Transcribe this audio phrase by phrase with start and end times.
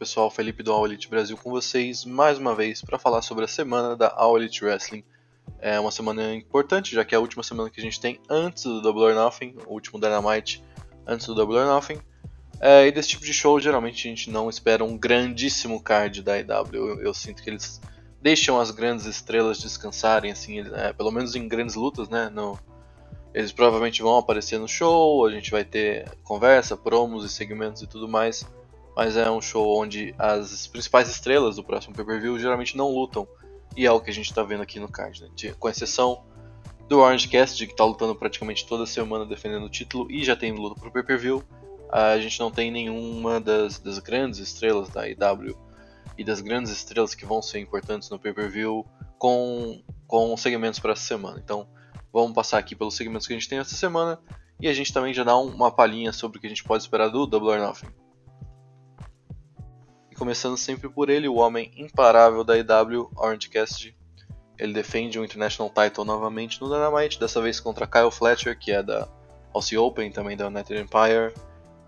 [0.00, 3.48] Pessoal, Felipe do All Elite Brasil com vocês mais uma vez para falar sobre a
[3.48, 5.04] semana da All Elite Wrestling.
[5.58, 8.62] É uma semana importante, já que é a última semana que a gente tem antes
[8.62, 10.64] do Double or Nothing, o último Dynamite
[11.06, 12.00] antes do Double or Nothing.
[12.58, 16.38] É, e desse tipo de show, geralmente a gente não espera um grandíssimo card da
[16.38, 16.72] IW.
[16.72, 17.78] Eu, eu sinto que eles
[18.22, 22.30] deixam as grandes estrelas descansarem, assim, é, pelo menos em grandes lutas, né?
[22.30, 22.58] No,
[23.34, 27.86] eles provavelmente vão aparecer no show, a gente vai ter conversa, promos e segmentos e
[27.86, 28.46] tudo mais
[29.00, 33.26] mas é um show onde as principais estrelas do próximo pay-per-view geralmente não lutam,
[33.74, 35.30] e é o que a gente está vendo aqui no card, né?
[35.34, 36.22] de, com exceção
[36.86, 40.52] do Orange Cassidy, que está lutando praticamente toda semana defendendo o título e já tem
[40.52, 41.42] luta pro pay-per-view,
[41.90, 45.56] a gente não tem nenhuma das, das grandes estrelas da IW
[46.18, 48.84] e das grandes estrelas que vão ser importantes no pay-per-view
[49.18, 51.40] com, com segmentos para essa semana.
[51.42, 51.66] Então,
[52.12, 54.20] vamos passar aqui pelos segmentos que a gente tem essa semana
[54.60, 57.08] e a gente também já dá uma palhinha sobre o que a gente pode esperar
[57.08, 57.99] do Double or Nothing
[60.20, 63.96] começando sempre por ele, o homem imparável da IW, Orange Cassidy.
[64.58, 68.82] Ele defende o International Title novamente no Dynamite, dessa vez contra Kyle Fletcher, que é
[68.82, 69.08] da
[69.54, 71.32] Aussie Open, também da United Empire.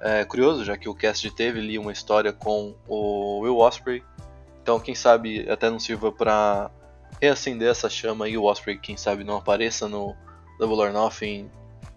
[0.00, 4.02] É curioso, já que o Cassidy teve ali uma história com o Will Ospreay,
[4.62, 6.70] então quem sabe até não sirva para
[7.20, 10.16] reacender essa chama e o Ospreay, quem sabe, não apareça no
[10.58, 11.50] Double or Nothing,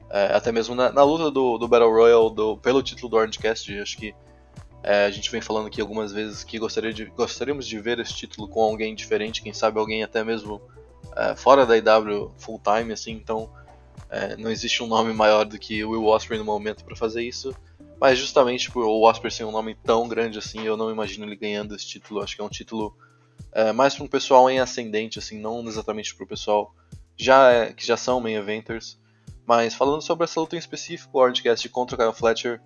[0.10, 3.40] é, até mesmo na, na luta do, do, Battle Royal do, pelo título do Orange
[3.40, 4.14] Cassidy, acho que
[4.88, 8.14] é, a gente vem falando aqui algumas vezes que gostaria de, gostaríamos de ver esse
[8.14, 10.62] título com alguém diferente, quem sabe alguém até mesmo
[11.18, 13.50] é, fora da IW full time, assim, então
[14.12, 17.56] é, não existe um nome maior do que Will Ospreay no momento para fazer isso.
[18.00, 21.36] Mas justamente por o Ospreay ser um nome tão grande assim, eu não imagino ele
[21.36, 22.22] ganhando esse título.
[22.22, 22.96] Acho que é um título
[23.52, 26.76] é, mais para um pessoal em ascendente, assim, não exatamente para o pessoal
[27.18, 29.00] já é, que já são main eventers.
[29.48, 32.62] Mas falando sobre essa luta em específico, o Orange contra o Kyle Fletcher,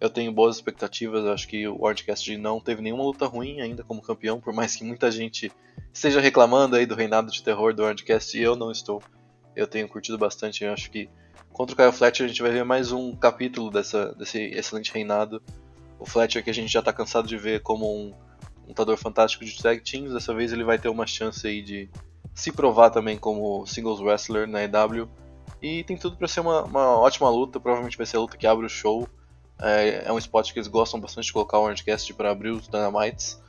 [0.00, 3.82] eu tenho boas expectativas, eu acho que o Wardcast não teve nenhuma luta ruim ainda
[3.82, 5.50] como campeão, por mais que muita gente
[5.92, 9.02] esteja reclamando aí do reinado de terror do Wardcast, e eu não estou.
[9.54, 11.08] Eu tenho curtido bastante, eu acho que
[11.50, 15.42] contra o Kyle Fletcher a gente vai ver mais um capítulo dessa, desse excelente reinado.
[15.98, 18.12] O Fletcher que a gente já está cansado de ver como um
[18.68, 21.88] lutador fantástico de tag teams, dessa vez ele vai ter uma chance aí de
[22.34, 25.08] se provar também como singles wrestler na EW.
[25.62, 28.46] E tem tudo para ser uma, uma ótima luta, provavelmente vai ser a luta que
[28.46, 29.08] abre o show.
[29.60, 31.84] É, é um spot que eles gostam bastante de colocar o Orange
[32.16, 33.40] para abrir os Dynamites.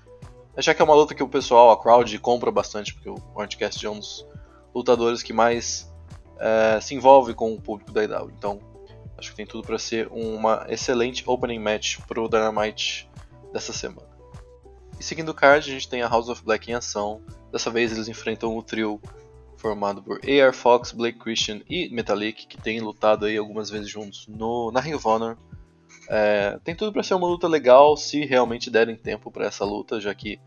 [0.58, 3.58] Já que é uma luta que o pessoal, a crowd, compra bastante, porque o Orange
[3.84, 4.26] é um dos
[4.74, 5.92] lutadores que mais
[6.40, 8.32] é, se envolve com o público da IW.
[8.38, 8.60] Então,
[9.18, 13.10] acho que tem tudo para ser uma excelente opening match para o Dynamite
[13.52, 14.08] dessa semana.
[15.00, 17.22] E seguindo o card, a gente tem a House of Black em ação.
[17.52, 19.00] Dessa vez eles enfrentam o trio
[19.58, 24.28] formado por AR Fox, Blake Christian e Metallic, que tem lutado aí algumas vezes juntos
[24.28, 25.38] no, na Ring of Honor.
[26.10, 30.00] É, tem tudo para ser uma luta legal se realmente derem tempo para essa luta,
[30.00, 30.40] já que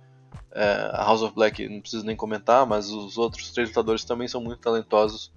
[0.52, 4.26] é, a House of Black não preciso nem comentar, mas os outros três lutadores também
[4.26, 5.32] são muito talentosos.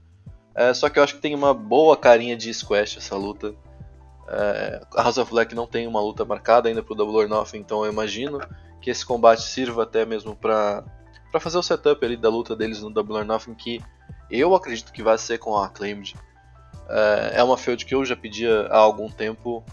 [0.55, 3.53] É, só que eu acho que tem uma boa carinha de squash essa luta.
[4.27, 7.57] É, a House of Black não tem uma luta marcada ainda pro Double or Nothing,
[7.57, 8.39] então eu imagino
[8.81, 10.83] que esse combate sirva até mesmo para
[11.31, 13.81] para fazer o setup ali da luta deles no Double or Nothing, que
[14.29, 16.15] eu acredito que vai ser com a Acclaimed.
[16.87, 19.63] É, é uma feud que eu já pedia há algum tempo.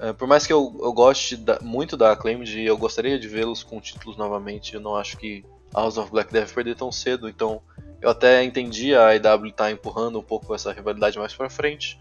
[0.00, 3.28] É, por mais que eu, eu goste da, muito da Acclaimed e eu gostaria de
[3.28, 5.44] vê-los com títulos novamente, eu não acho que
[5.74, 7.60] House of Black deve perder tão cedo, então
[8.00, 12.00] eu até entendi a IW estar tá empurrando um pouco essa rivalidade mais para frente.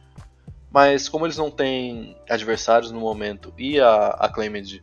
[0.71, 4.81] Mas como eles não têm adversários no momento e a Acclaimed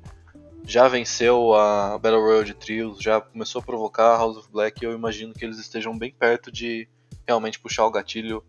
[0.64, 4.84] já venceu a Battle Royale de trios, já começou a provocar a House of Black,
[4.84, 6.88] eu imagino que eles estejam bem perto de
[7.26, 8.44] realmente puxar o gatilho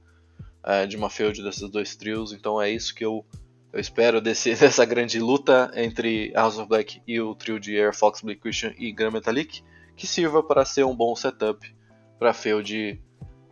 [0.64, 3.24] é, de uma feud desses dois trios, então é isso que eu,
[3.72, 8.22] eu espero dessa grande luta entre House of Black e o trio de Air Fox,
[8.22, 9.64] Blake Christian e Gran Metalik,
[9.96, 11.76] que sirva para ser um bom setup
[12.20, 13.02] para feud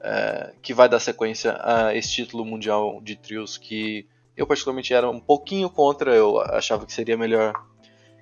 [0.02, 4.08] é, que vai dar sequência a esse título mundial de trios que
[4.38, 7.54] eu particularmente era um pouquinho contra, eu achava que seria melhor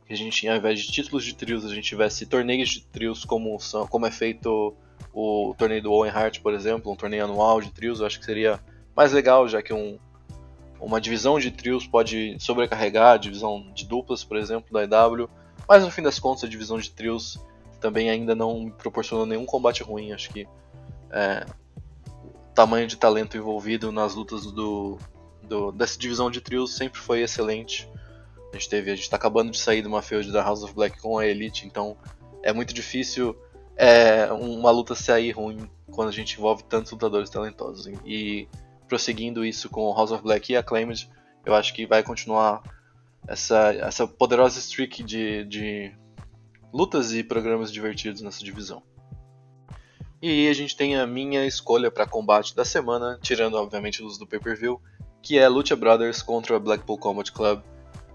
[0.06, 3.26] que a gente, ao invés de títulos de trios, a gente tivesse torneios de trios
[3.26, 4.76] como, são, como é feito
[5.14, 8.26] o torneio do Owen Hart, por exemplo, um torneio anual de trios, eu acho que
[8.26, 8.60] seria
[8.96, 9.98] mais legal, já que um,
[10.84, 15.30] uma divisão de trios pode sobrecarregar a divisão de duplas, por exemplo, da EW,
[15.68, 17.40] mas no fim das contas a divisão de trios
[17.80, 20.48] também ainda não proporcionou nenhum combate ruim, acho que
[21.12, 21.46] é,
[22.24, 24.98] o tamanho de talento envolvido nas lutas do,
[25.42, 27.90] do, dessa divisão de trios sempre foi excelente.
[28.52, 30.74] A gente teve, a gente tá acabando de sair de uma feud da House of
[30.74, 31.98] Black com a Elite, então
[32.42, 33.36] é muito difícil
[33.76, 37.88] é, uma luta sair ruim quando a gente envolve tantos lutadores talentosos.
[38.06, 38.48] E
[38.94, 41.10] prosseguindo isso com House of Black e Acclaimed,
[41.44, 42.62] eu acho que vai continuar
[43.28, 45.92] essa, essa poderosa streak de, de
[46.72, 48.84] lutas e programas divertidos nessa divisão.
[50.22, 54.28] E a gente tem a minha escolha para combate da semana, tirando obviamente os do
[54.28, 54.80] pay-per-view,
[55.24, 57.64] que é Lucha Brothers contra Blackpool Combat Club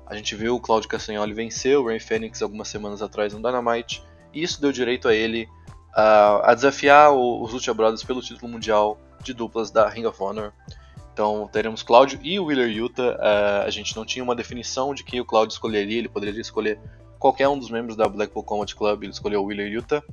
[0.07, 4.03] a gente viu o Claudio Castagnoli vencer o Ray Phoenix algumas semanas atrás no Dynamite,
[4.33, 5.49] e isso deu direito a ele
[5.91, 10.53] uh, a desafiar os Lucha Brothers pelo título mundial de duplas da Ring of Honor.
[11.13, 13.17] Então teremos Claudio e o Wheeler Yuta.
[13.17, 16.79] Uh, a gente não tinha uma definição de quem o Claudio escolheria, ele poderia escolher
[17.19, 20.05] qualquer um dos membros da Blackpool Combat Club, ele escolheu o Wheeler Yuta.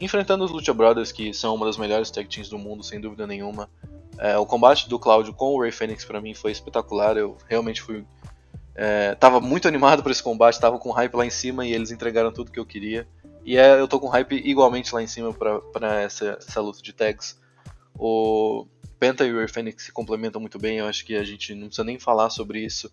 [0.00, 3.26] Enfrentando os Lucha Brothers, que são uma das melhores tag teams do mundo, sem dúvida
[3.26, 3.68] nenhuma.
[4.14, 7.80] Uh, o combate do Claudio com o Ray Phoenix para mim foi espetacular, eu realmente
[7.80, 8.04] fui
[8.74, 11.90] é, tava muito animado por esse combate, tava com hype lá em cima e eles
[11.90, 13.06] entregaram tudo que eu queria.
[13.44, 16.92] E é, eu tô com hype igualmente lá em cima para essa, essa luta de
[16.92, 17.38] tags.
[17.94, 18.66] O
[18.98, 21.84] Penta e o Phoenix se complementam muito bem, eu acho que a gente não precisa
[21.84, 22.90] nem falar sobre isso,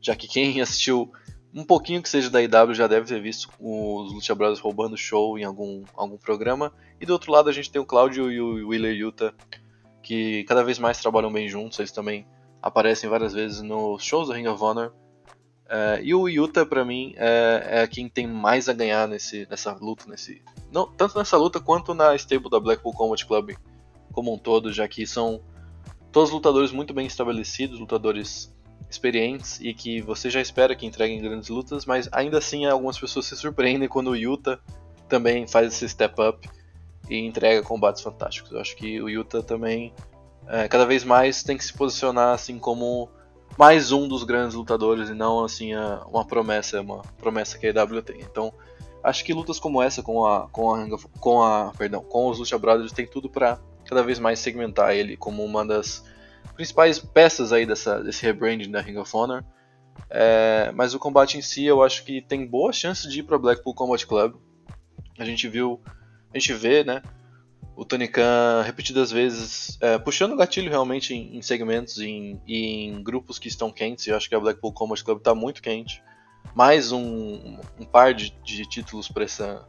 [0.00, 1.12] já que quem assistiu
[1.54, 5.38] um pouquinho que seja da IW já deve ter visto os Lucha Brothers roubando show
[5.38, 6.72] em algum, algum programa.
[7.00, 9.34] E do outro lado a gente tem o Claudio e o Wheeler Yuta,
[10.02, 12.26] que cada vez mais trabalham bem juntos, eles também
[12.62, 14.92] aparecem várias vezes nos shows do Ring of Honor.
[15.66, 19.72] Uh, e o Yuta, para mim, é, é, quem tem mais a ganhar nesse, nessa
[19.72, 20.40] luta, nesse,
[20.72, 23.50] não, tanto nessa luta quanto na stable da Blackpool Combat Club
[24.18, 25.40] como um todo, já que são
[26.10, 28.52] todos lutadores muito bem estabelecidos, lutadores
[28.90, 33.26] experientes e que você já espera que entreguem grandes lutas, mas ainda assim algumas pessoas
[33.26, 34.58] se surpreendem quando o Yuta
[35.08, 36.50] também faz esse step up
[37.08, 38.50] e entrega combates fantásticos.
[38.50, 39.92] Eu acho que o Yuta também
[40.48, 43.08] é, cada vez mais tem que se posicionar assim como
[43.56, 45.76] mais um dos grandes lutadores e não assim
[46.10, 48.20] uma promessa, uma promessa que a EW tem.
[48.20, 48.52] Então,
[49.00, 50.88] acho que lutas como essa com a com a
[51.20, 55.16] com a, perdão, com os Lucha Brothers tem tudo para cada vez mais segmentar ele
[55.16, 56.04] como uma das
[56.54, 59.42] principais peças aí dessa desse rebranding da Ring of Honor.
[60.10, 63.38] É, mas o combate em si eu acho que tem boa chance de ir para
[63.38, 64.34] Blackpool Combat Club.
[65.18, 65.80] A gente viu,
[66.32, 67.02] a gente vê, né,
[67.74, 72.42] o Tony Khan repetidas vezes é, puxando o gatilho realmente em, em segmentos e em,
[72.46, 74.06] em, grupos que estão quentes.
[74.06, 76.02] Eu acho que a Blackpool Combat Club está muito quente.
[76.54, 79.64] Mais um, um par de, de títulos para essa,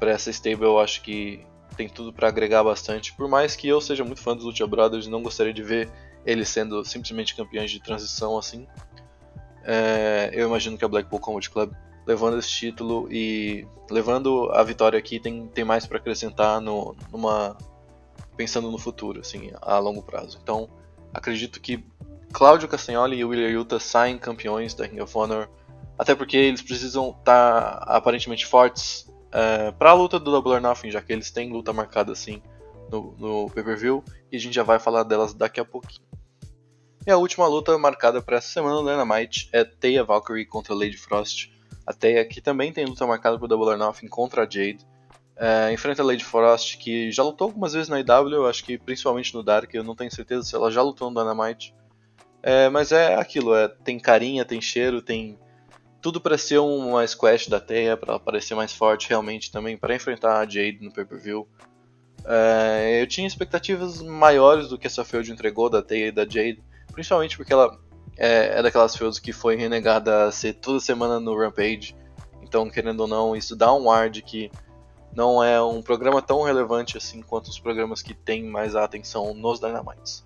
[0.00, 3.12] essa stable eu acho que tem tudo para agregar bastante.
[3.12, 5.88] Por mais que eu seja muito fã dos Lucha Brothers, não gostaria de ver
[6.24, 8.66] eles sendo simplesmente campeões de transição assim.
[9.64, 11.72] É, eu imagino que a Blackpool Combat Club
[12.06, 17.56] levando esse título e levando a vitória aqui tem, tem mais para acrescentar no, numa
[18.36, 20.38] pensando no futuro, assim, a longo prazo.
[20.42, 20.68] Então,
[21.12, 21.84] acredito que
[22.32, 25.48] Cláudio Castagnoli e William Yuta saem campeões da Ring of Honor,
[25.98, 30.62] até porque eles precisam estar tá, aparentemente fortes é, para a luta do Double or
[30.62, 32.42] Nothing, já que eles têm luta marcada assim
[32.90, 34.02] no, no pay-per-view,
[34.32, 36.06] e a gente já vai falar delas daqui a pouquinho.
[37.06, 40.96] E a última luta marcada para essa semana no Dynamite é Teia Valkyrie contra Lady
[40.96, 41.52] Frost.
[41.86, 44.78] A Teia que também tem luta marcada por Double or Nothing contra a Jade.
[45.36, 49.34] É, enfrenta a Lady Frost, que já lutou algumas vezes na IW, acho que principalmente
[49.34, 51.74] no Dark, eu não tenho certeza se ela já lutou no Dynamite.
[52.42, 55.38] É, mas é aquilo, é, tem carinha, tem cheiro, tem
[56.06, 59.92] tudo para ser uma squash da Teia, para ela parecer mais forte realmente também, para
[59.92, 61.48] enfrentar a Jade no pay-per-view.
[62.24, 66.62] É, eu tinha expectativas maiores do que essa feud entregou da Teia e da Jade,
[66.92, 67.76] principalmente porque ela
[68.16, 71.96] é, é daquelas feuds que foi renegada a ser toda semana no Rampage.
[72.40, 74.48] Então, querendo ou não, isso dá um ar de que
[75.12, 79.34] não é um programa tão relevante assim quanto os programas que têm mais a atenção
[79.34, 80.24] nos Dynamites.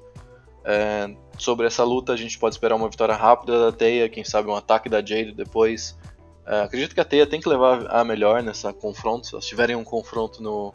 [0.65, 4.49] É, sobre essa luta, a gente pode esperar uma vitória rápida da Teia, quem sabe
[4.49, 5.99] um ataque da Jade depois.
[6.47, 9.77] É, acredito que a Teia tem que levar a melhor nessa confronto, se elas tiverem
[9.77, 10.73] um confronto no,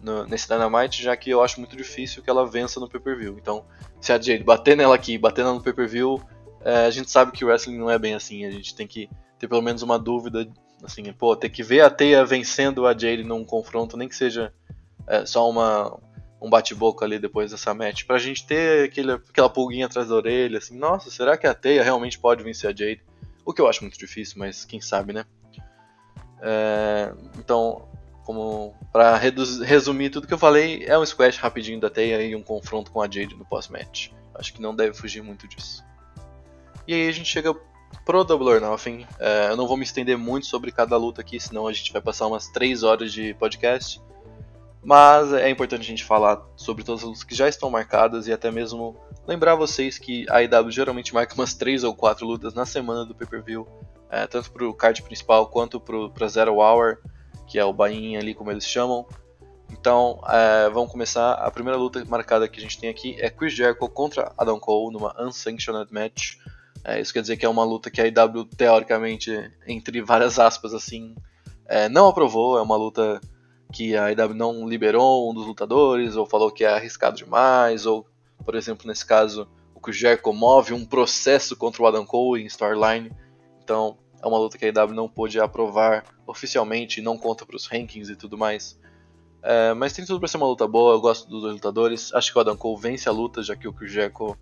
[0.00, 3.36] no, nesse Dynamite, já que eu acho muito difícil que ela vença no pay-per-view.
[3.38, 3.64] Então,
[4.00, 6.22] se a Jade bater nela aqui, bater nela no pay-per-view,
[6.64, 8.44] é, a gente sabe que o wrestling não é bem assim.
[8.44, 10.48] A gente tem que ter pelo menos uma dúvida,
[10.82, 14.52] assim, pô, ter que ver a Teia vencendo a Jade num confronto, nem que seja
[15.06, 15.98] é, só uma
[16.40, 20.58] um bate-boca ali depois dessa match, pra gente ter aquele, aquela pulguinha atrás da orelha,
[20.58, 23.02] assim, nossa, será que a Teia realmente pode vencer a Jade?
[23.44, 25.24] O que eu acho muito difícil, mas quem sabe, né?
[26.42, 27.88] É, então,
[28.24, 32.42] como para resumir tudo que eu falei, é um squash rapidinho da Teia e um
[32.42, 34.10] confronto com a Jade no pós-match.
[34.34, 35.84] Acho que não deve fugir muito disso.
[36.86, 37.54] E aí a gente chega
[38.04, 39.06] pro Double or Nothing.
[39.18, 42.02] É, eu não vou me estender muito sobre cada luta aqui, senão a gente vai
[42.02, 44.00] passar umas 3 horas de podcast.
[44.86, 48.32] Mas é importante a gente falar sobre todas as lutas que já estão marcadas e
[48.32, 52.64] até mesmo lembrar vocês que a IW geralmente marca umas 3 ou 4 lutas na
[52.64, 53.66] semana do pay-per-view,
[54.08, 56.98] é, tanto pro card principal quanto pro, pra Zero Hour
[57.48, 59.04] que é o bainha ali, como eles chamam.
[59.72, 61.32] Então, é, vamos começar.
[61.32, 64.92] A primeira luta marcada que a gente tem aqui é Chris Jericho contra Adam Cole
[64.92, 66.36] numa unsanctioned match.
[66.84, 69.32] É, isso quer dizer que é uma luta que a IW, teoricamente,
[69.66, 71.14] entre várias aspas, assim,
[71.66, 72.58] é, não aprovou.
[72.58, 73.20] É uma luta
[73.76, 78.06] que a IW não liberou um dos lutadores, ou falou que é arriscado demais, ou,
[78.42, 82.46] por exemplo, nesse caso, o Chris Jericho move um processo contra o Adam Cole em
[82.46, 83.12] Storyline.
[83.62, 87.66] Então, é uma luta que a IW não pôde aprovar oficialmente, não conta para os
[87.66, 88.80] rankings e tudo mais.
[89.42, 92.14] É, mas tem tudo para ser uma luta boa, eu gosto dos dois lutadores.
[92.14, 94.38] Acho que o Adam Cole vence a luta, já que o Chris Jericho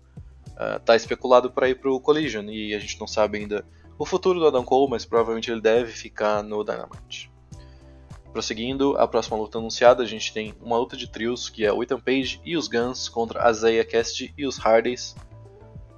[0.77, 3.65] está é, especulado para ir para o Collision e a gente não sabe ainda
[3.99, 7.34] o futuro do Adam Cole, mas provavelmente ele deve ficar no Dynamite.
[8.35, 11.81] Prosseguindo, a próxima luta anunciada, a gente tem uma luta de trios, que é o
[11.81, 15.15] Ethan Page e os Guns contra Zaya Cast e os Hardys.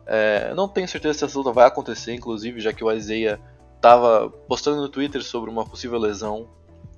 [0.05, 3.39] É, não tenho certeza se essa luta vai acontecer, inclusive, já que o Isaiah
[3.75, 6.47] estava postando no Twitter sobre uma possível lesão,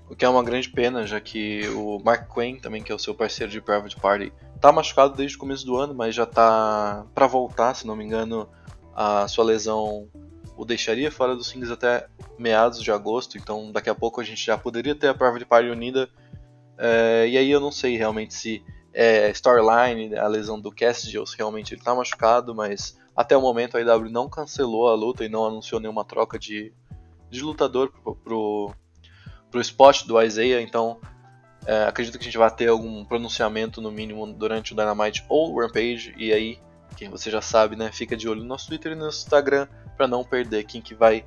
[0.09, 2.99] o que é uma grande pena, já que o Mark Quinn, também que é o
[2.99, 7.05] seu parceiro de Private Party, está machucado desde o começo do ano, mas já está
[7.15, 8.45] para voltar, se não me engano,
[8.93, 10.09] a sua lesão
[10.59, 12.05] o deixaria fora dos rings até
[12.37, 15.69] meados de agosto, então daqui a pouco a gente já poderia ter a Private Party
[15.69, 16.09] unida.
[16.77, 18.61] É, e aí eu não sei realmente se
[18.93, 23.41] é storyline, a lesão do Cassidy, ou se realmente ele está machucado, mas até o
[23.41, 26.73] momento a IW não cancelou a luta e não anunciou nenhuma troca de,
[27.29, 28.75] de lutador pro, pro,
[29.49, 30.99] pro spot do Isaiah, então
[31.65, 35.53] é, acredito que a gente vai ter algum pronunciamento no mínimo durante o Dynamite ou
[35.53, 36.59] o Rampage, e aí,
[36.97, 39.65] quem você já sabe, né, fica de olho no nosso Twitter e no nosso Instagram
[39.99, 41.25] para não perder quem que vai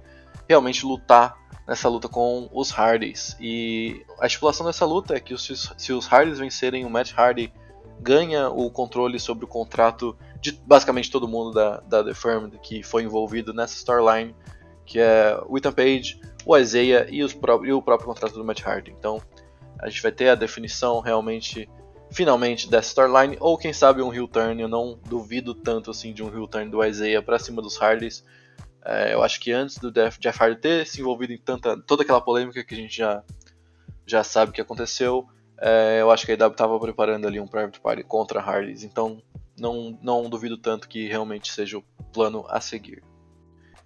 [0.48, 1.36] realmente lutar
[1.68, 3.36] nessa luta com os Hardys.
[3.38, 7.52] E a estipulação dessa luta é que se os Hardys vencerem o Matt Hardy
[8.00, 12.82] ganha o controle sobre o contrato de basicamente todo mundo da, da The Firm que
[12.82, 14.34] foi envolvido nessa storyline,
[14.86, 18.44] que é o Ethan Page, o Isaiah e, os pró e o próprio contrato do
[18.44, 18.90] Matt Hardy.
[18.98, 19.20] Então
[19.78, 21.68] a gente vai ter a definição realmente,
[22.10, 26.22] finalmente, dessa storyline, ou quem sabe um heel turn, eu não duvido tanto assim de
[26.22, 28.24] um heel turn do Isaiah para cima dos Hardys.
[28.84, 32.20] É, eu acho que antes do Jeff Hardy ter se envolvido em tanta, toda aquela
[32.20, 33.22] polêmica que a gente já,
[34.06, 35.26] já sabe que aconteceu,
[35.60, 39.22] é, eu acho que a IW estava preparando ali um Private Party contra Hardys, então
[39.56, 43.02] não, não duvido tanto que realmente seja o plano a seguir.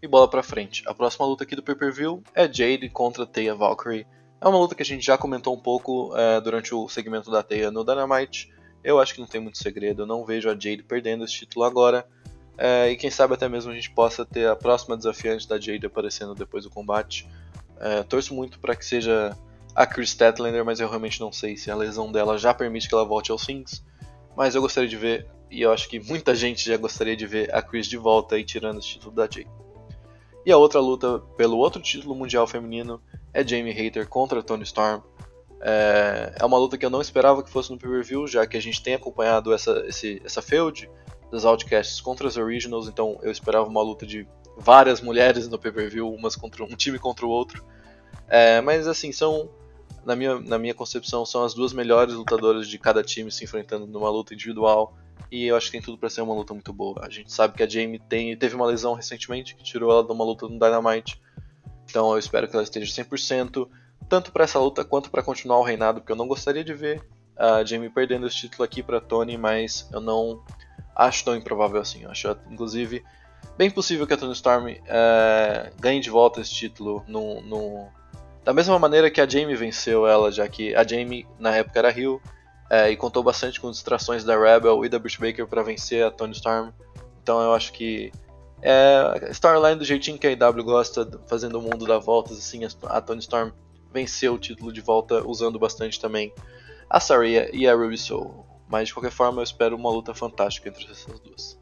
[0.03, 0.83] E bola pra frente.
[0.87, 4.07] A próxima luta aqui do pay-per-view é Jade contra Teia Valkyrie.
[4.41, 7.43] É uma luta que a gente já comentou um pouco é, durante o segmento da
[7.43, 8.53] Teia no Dynamite.
[8.83, 11.65] Eu acho que não tem muito segredo, eu não vejo a Jade perdendo esse título
[11.65, 12.07] agora.
[12.59, 15.87] É, e quem sabe até mesmo a gente possa ter a próxima desafiante da Jade
[15.87, 17.29] aparecendo depois do combate.
[17.79, 19.37] É, torço muito para que seja
[19.75, 22.95] a Chris Statlander, mas eu realmente não sei se a lesão dela já permite que
[22.95, 23.85] ela volte aos rings.
[24.35, 27.55] Mas eu gostaria de ver, e eu acho que muita gente já gostaria de ver
[27.55, 29.47] a Chris de volta e tirando esse título da Jay.
[30.45, 33.03] E a outra luta pelo outro título mundial feminino
[33.35, 35.03] é Jamie Hayter contra Tony Storm.
[35.61, 38.63] É, é uma luta que eu não esperava que fosse no pay-per-view, já que a
[38.63, 40.89] gente tem acompanhado essa, esse, essa feud
[41.31, 46.13] das Outcasts contra as Originals, então eu esperava uma luta de várias mulheres no pay-per-view,
[46.13, 47.65] umas contra um time contra o outro.
[48.29, 49.49] É, mas assim, são
[50.05, 53.87] na minha, na minha concepção são as duas melhores lutadoras de cada time se enfrentando
[53.87, 54.97] numa luta individual.
[55.31, 57.05] E eu acho que tem tudo para ser uma luta muito boa.
[57.05, 60.13] A gente sabe que a Jamie tem, teve uma lesão recentemente que tirou ela de
[60.13, 61.21] uma luta no Dynamite.
[61.91, 63.69] Então eu espero que ela esteja 100%,
[64.09, 67.03] tanto para essa luta quanto para continuar o reinado, porque eu não gostaria de ver
[67.37, 70.43] a Jamie perdendo esse título aqui para Tony, mas eu não
[70.97, 72.05] acho tão improvável assim.
[72.05, 73.05] Eu acho, inclusive,
[73.57, 77.89] bem possível que a Tony Storm é, ganhe de volta esse título no, no,
[78.43, 81.91] da mesma maneira que a Jamie venceu ela, já que a Jamie na época era
[81.91, 82.21] Rio
[82.71, 86.11] é, e contou bastante com distrações da Rebel e da Britt Baker para vencer a
[86.11, 86.71] Tony Storm.
[87.23, 88.11] Então eu acho que
[88.63, 93.01] é storyline do jeitinho que a IW gosta, fazendo o mundo dar voltas assim, a
[93.01, 93.53] Tony Storm
[93.93, 96.33] venceu o título de volta usando bastante também
[96.89, 98.46] a Saria e a Ruby Soul.
[98.69, 101.59] Mas de qualquer forma eu espero uma luta fantástica entre essas duas.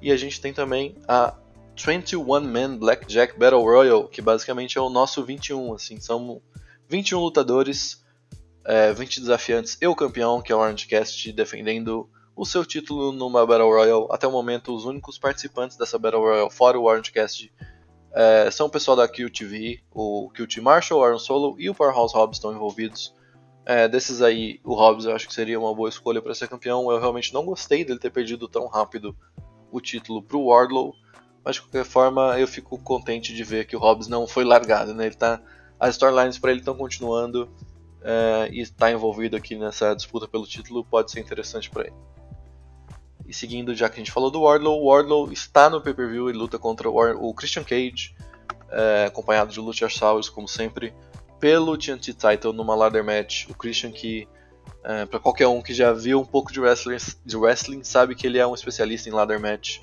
[0.00, 1.34] E a gente tem também a
[1.76, 6.40] 21 Man Blackjack Battle Royal, que basicamente é o nosso 21, assim, são
[6.88, 8.04] 21 lutadores,
[8.64, 13.12] é, 20 desafiantes e o campeão, que é o Orange Cast, defendendo o seu título
[13.12, 14.08] numa Battle Royal.
[14.10, 17.52] Até o momento, os únicos participantes dessa Battle Royal, fora o Orange Cast,
[18.12, 22.14] é, são o pessoal da QTV, o QT Marshall, o Aaron Solo e o Powerhouse
[22.14, 23.14] Hobbs estão envolvidos.
[23.70, 26.90] É, desses aí, o Hobbs eu acho que seria uma boa escolha para ser campeão.
[26.90, 29.16] Eu realmente não gostei dele ter perdido tão rápido
[29.70, 30.92] o título para o Wardlow,
[31.44, 34.92] mas de qualquer forma eu fico contente de ver que o Hobbs não foi largado.
[34.92, 35.06] Né?
[35.06, 35.40] Ele tá,
[35.78, 37.48] as storylines para ele estão continuando
[38.02, 41.96] é, e está envolvido aqui nessa disputa pelo título pode ser interessante para ele.
[43.24, 46.32] E seguindo, já que a gente falou do Wardlow, o Wardlow está no pay-per-view e
[46.32, 48.16] luta contra o, Christian Cage,
[48.68, 50.92] é, acompanhado de Luchasaurus, como sempre
[51.40, 53.48] pelo TNT Title numa ladder match.
[53.48, 54.28] O Christian que
[54.84, 58.26] é, para qualquer um que já viu um pouco de wrestling, de wrestling sabe que
[58.26, 59.80] ele é um especialista em ladder match.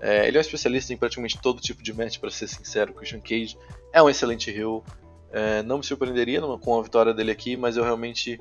[0.00, 2.92] É, ele é um especialista em praticamente todo tipo de match, para ser sincero.
[2.92, 3.56] O Christian Cage
[3.92, 4.84] é um excelente heel.
[5.30, 8.38] É, não me surpreenderia com a vitória dele aqui, mas eu realmente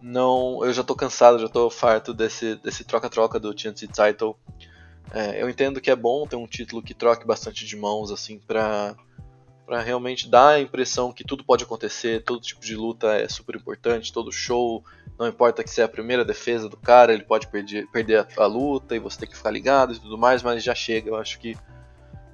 [0.00, 0.64] não.
[0.64, 4.34] Eu já tô cansado, já tô farto desse desse troca-troca do TNT Title.
[5.12, 8.38] É, eu entendo que é bom ter um título que troque bastante de mãos, assim,
[8.38, 8.96] pra
[9.70, 13.54] para realmente dar a impressão que tudo pode acontecer, todo tipo de luta é super
[13.54, 14.84] importante, todo show,
[15.16, 18.46] não importa que seja a primeira defesa do cara, ele pode perder, perder a, a,
[18.46, 21.10] luta e você tem que ficar ligado e tudo mais, mas já chega.
[21.10, 21.56] Eu acho que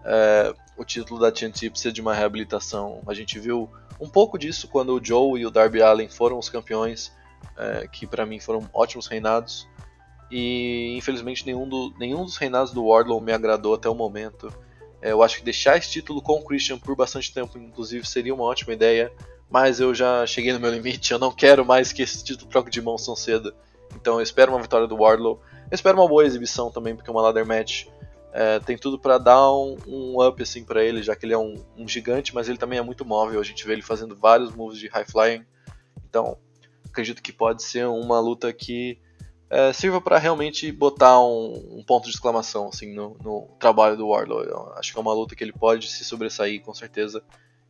[0.02, 3.02] é, o título da TNT precisa de uma reabilitação.
[3.06, 3.70] A gente viu
[4.00, 7.12] um pouco disso quando o Joe e o Darby Allen foram os campeões,
[7.54, 9.68] é, que para mim foram ótimos reinados.
[10.30, 14.50] E infelizmente nenhum, do, nenhum dos reinados do Wardlow me agradou até o momento.
[15.00, 18.34] É, eu acho que deixar esse título com o Christian por bastante tempo, inclusive, seria
[18.34, 19.12] uma ótima ideia.
[19.48, 22.70] Mas eu já cheguei no meu limite, eu não quero mais que esse título troque
[22.70, 23.54] de mão tão cedo.
[23.94, 25.40] Então eu espero uma vitória do Wardlow.
[25.70, 27.86] Eu espero uma boa exibição também, porque uma ladder match
[28.32, 31.38] é, tem tudo para dar um, um, up assim para ele, já que ele é
[31.38, 33.40] um, um, gigante, mas ele também é muito móvel.
[33.40, 35.44] A gente vê ele fazendo vários moves de high flying.
[36.08, 36.36] Então
[36.84, 38.98] acredito que pode ser uma luta que
[39.48, 44.08] é, sirva para realmente botar um, um, ponto de exclamação assim no, no, trabalho do
[44.08, 44.42] Wardlow.
[44.42, 47.22] Eu acho que é uma luta que ele pode se sobressair com certeza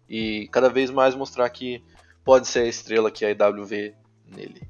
[0.08, 1.82] e cada vez mais mostrar que
[2.24, 3.94] pode ser a estrela que a IW
[4.26, 4.62] nele.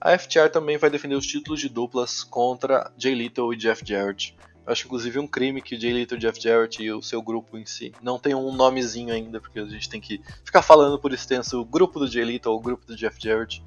[0.00, 4.36] A FTR também vai defender os títulos de duplas contra Jay Little e Jeff Jarrett.
[4.66, 7.64] Eu acho inclusive um crime que Jay Little, Jeff Jarrett e o seu grupo em
[7.64, 11.60] si não tem um nomezinho ainda, porque a gente tem que ficar falando por extenso
[11.60, 13.62] o grupo do Jay Little ou o grupo do Jeff Jarrett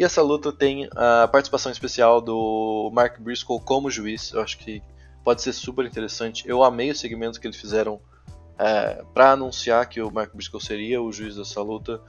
[0.00, 4.32] e essa luta tem a participação especial do Mark Briscoe como juiz.
[4.32, 4.82] Eu acho que
[5.22, 6.42] pode ser super interessante.
[6.48, 8.00] Eu amei o segmento que eles fizeram
[8.58, 12.00] é, para anunciar que o Mark Briscoe seria o juiz dessa luta.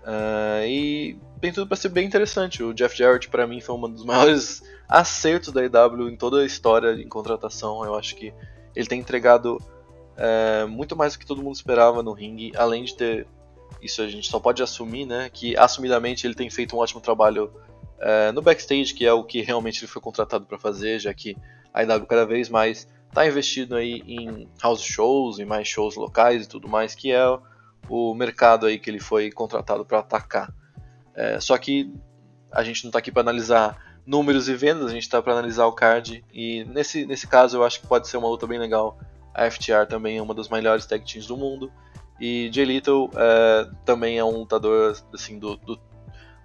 [0.00, 2.62] Uh, e tem tudo para ser bem interessante.
[2.62, 6.46] O Jeff Jarrett, para mim, foi um dos maiores acertos da IW em toda a
[6.46, 7.84] história em contratação.
[7.84, 8.32] Eu acho que
[8.74, 9.58] ele tem entregado
[10.16, 13.26] é, muito mais do que todo mundo esperava no ringue, além de ter
[13.82, 15.30] isso a gente só pode assumir, né?
[15.32, 17.52] Que assumidamente ele tem feito um ótimo trabalho
[17.98, 21.36] é, no backstage, que é o que realmente ele foi contratado para fazer, já que
[21.72, 26.44] a IW cada vez mais está investindo aí em house shows e mais shows locais
[26.44, 27.24] e tudo mais, que é
[27.88, 30.52] o mercado aí que ele foi contratado para atacar.
[31.14, 31.92] É, só que
[32.52, 35.66] a gente não está aqui para analisar números e vendas, a gente está para analisar
[35.66, 38.98] o card e nesse, nesse caso eu acho que pode ser uma luta bem legal.
[39.34, 41.70] A FTR também é uma das melhores tag teams do mundo
[42.20, 45.80] e Jay Little é, também é um lutador assim do, do,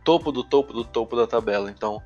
[0.04, 1.70] topo do topo do topo da tabela.
[1.70, 2.02] Então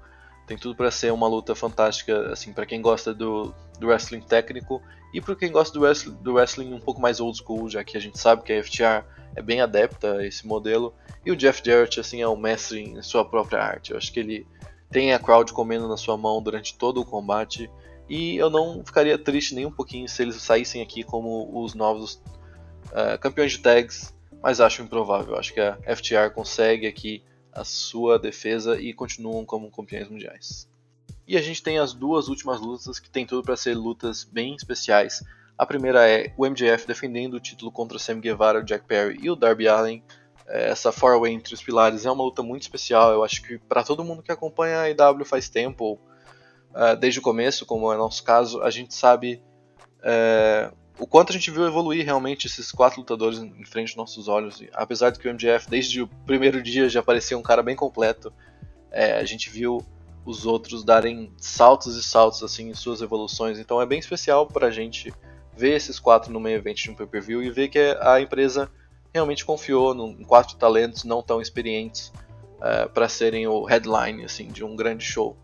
[0.47, 4.81] tem tudo para ser uma luta fantástica assim para quem gosta do, do wrestling técnico
[5.13, 7.97] e para quem gosta do wrestling, do wrestling um pouco mais old school, já que
[7.97, 9.05] a gente sabe que a FTR
[9.35, 10.93] é bem adepta a esse modelo.
[11.25, 13.91] E o Jeff Jarrett assim é um mestre em sua própria arte.
[13.91, 14.47] Eu acho que ele
[14.89, 17.69] tem a crowd comendo na sua mão durante todo o combate.
[18.07, 22.21] E eu não ficaria triste nem um pouquinho se eles saíssem aqui como os novos
[22.91, 25.37] uh, campeões de tags, mas acho improvável.
[25.37, 30.69] Acho que a FTR consegue aqui a sua defesa e continuam como campeões mundiais.
[31.27, 34.55] E a gente tem as duas últimas lutas que tem tudo para ser lutas bem
[34.55, 35.23] especiais.
[35.57, 39.29] A primeira é o MJF defendendo o título contra Sam Guevara, o Jack Perry e
[39.29, 40.01] o Darby Allin.
[40.47, 43.11] É, essa four way entre os pilares é uma luta muito especial.
[43.11, 45.93] Eu acho que para todo mundo que acompanha a IW faz tempo, ou,
[46.71, 49.39] uh, desde o começo, como é nosso caso, a gente sabe
[49.99, 54.27] uh, o quanto a gente viu evoluir realmente esses quatro lutadores em frente aos nossos
[54.27, 54.59] olhos.
[54.59, 57.75] E, apesar de que o MJF, desde o primeiro dia, já parecia um cara bem
[57.75, 58.33] completo,
[58.91, 59.83] é, a gente viu
[60.25, 63.57] os outros darem saltos e saltos assim em suas evoluções.
[63.57, 65.13] Então é bem especial para a gente
[65.55, 68.69] ver esses quatro no meio evento de um pay-per-view e ver que a empresa
[69.13, 72.09] realmente confiou em quatro talentos não tão experientes
[72.59, 75.35] uh, é, para serem o headline assim de um grande show.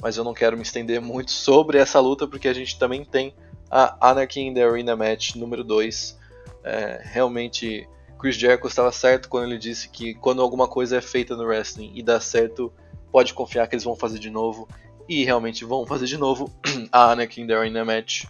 [0.00, 3.34] Mas eu não quero me estender muito sobre essa luta porque a gente também tem
[3.72, 6.18] a Anarchy in the Arena Match número 2.
[6.62, 11.34] É, realmente, Chris Jericho estava certo quando ele disse que quando alguma coisa é feita
[11.34, 12.70] no wrestling e dá certo,
[13.10, 14.68] pode confiar que eles vão fazer de novo.
[15.08, 16.52] E realmente vão fazer de novo
[16.92, 18.24] a Anarchy in the Arena Match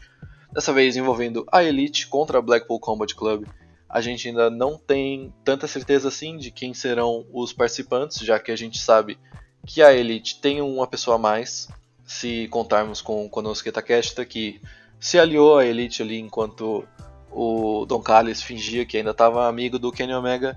[0.52, 3.44] dessa vez envolvendo a Elite contra a Blackpool Combat Club.
[3.88, 8.52] A gente ainda não tem tanta certeza assim de quem serão os participantes, já que
[8.52, 9.18] a gente sabe
[9.66, 11.68] que a Elite tem uma pessoa a mais,
[12.05, 14.61] se contarmos com o Konosuke Takeshita, que
[15.02, 16.86] se aliou à Elite ali enquanto
[17.28, 20.56] o Don Callis fingia que ainda estava amigo do Kenny Omega.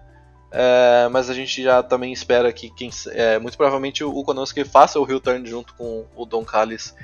[0.51, 4.99] É, mas a gente já também espera que quem, é, muito provavelmente o Konosuke faça
[4.99, 6.95] o heel turn junto com o Don Callis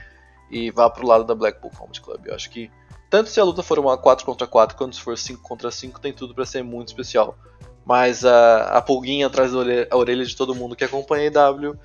[0.51, 2.27] e vá para o lado da Blackpool Combat Club.
[2.27, 2.69] Eu acho que
[3.09, 5.99] tanto se a luta for uma 4 contra 4 quanto se for 5 contra 5,
[5.99, 7.35] tem tudo para ser muito especial.
[7.83, 11.75] Mas a, a pulguinha atrás da orelha, orelha, de todo mundo que acompanha a EW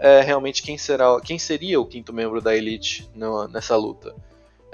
[0.00, 4.12] é realmente quem, será, quem seria o quinto membro da Elite no, nessa luta.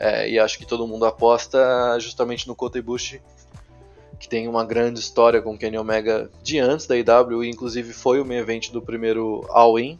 [0.00, 3.20] É, e acho que todo mundo aposta justamente no Kota Ibushi,
[4.18, 8.18] que tem uma grande história com Kenny Omega de antes da EW, e inclusive foi
[8.18, 9.98] o main event do primeiro All-In.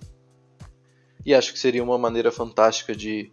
[1.25, 3.31] E acho que seria uma maneira fantástica de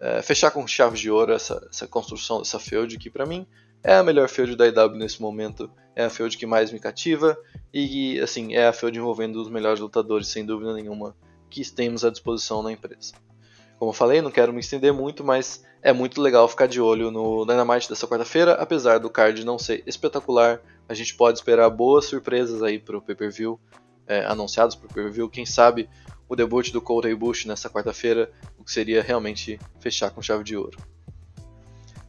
[0.00, 3.46] é, fechar com chave de ouro essa, essa construção dessa feud que para mim
[3.82, 7.38] é a melhor feud da IW nesse momento, é a feud que mais me cativa
[7.72, 11.14] e assim é a feud envolvendo os melhores lutadores sem dúvida nenhuma
[11.48, 13.14] que temos à disposição na empresa.
[13.78, 17.10] Como eu falei, não quero me estender muito, mas é muito legal ficar de olho
[17.10, 22.06] no Dynamite dessa quarta-feira, apesar do card não ser espetacular, a gente pode esperar boas
[22.06, 23.60] surpresas aí pro pay-per-view,
[24.06, 25.88] é, anunciados pro pay-per-view, quem sabe
[26.28, 30.56] o debut do Kota Ibushi nessa quarta-feira, o que seria realmente fechar com chave de
[30.56, 30.78] ouro.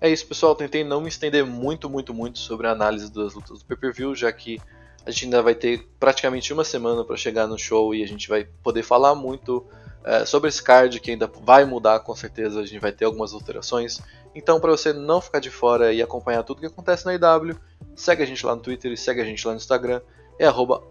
[0.02, 0.56] É isso, pessoal.
[0.56, 4.32] Tentei não me estender muito, muito, muito sobre a análise das lutas do pay-per-view, já
[4.32, 4.60] que
[5.06, 8.28] a gente ainda vai ter praticamente uma semana para chegar no show e a gente
[8.28, 9.66] vai poder falar muito
[10.04, 12.60] é, sobre esse card que ainda vai mudar com certeza.
[12.60, 14.02] A gente vai ter algumas alterações.
[14.34, 17.56] Então, para você não ficar de fora e acompanhar tudo que acontece na IW,
[17.96, 20.02] segue a gente lá no Twitter e segue a gente lá no Instagram.
[20.38, 20.82] É arroba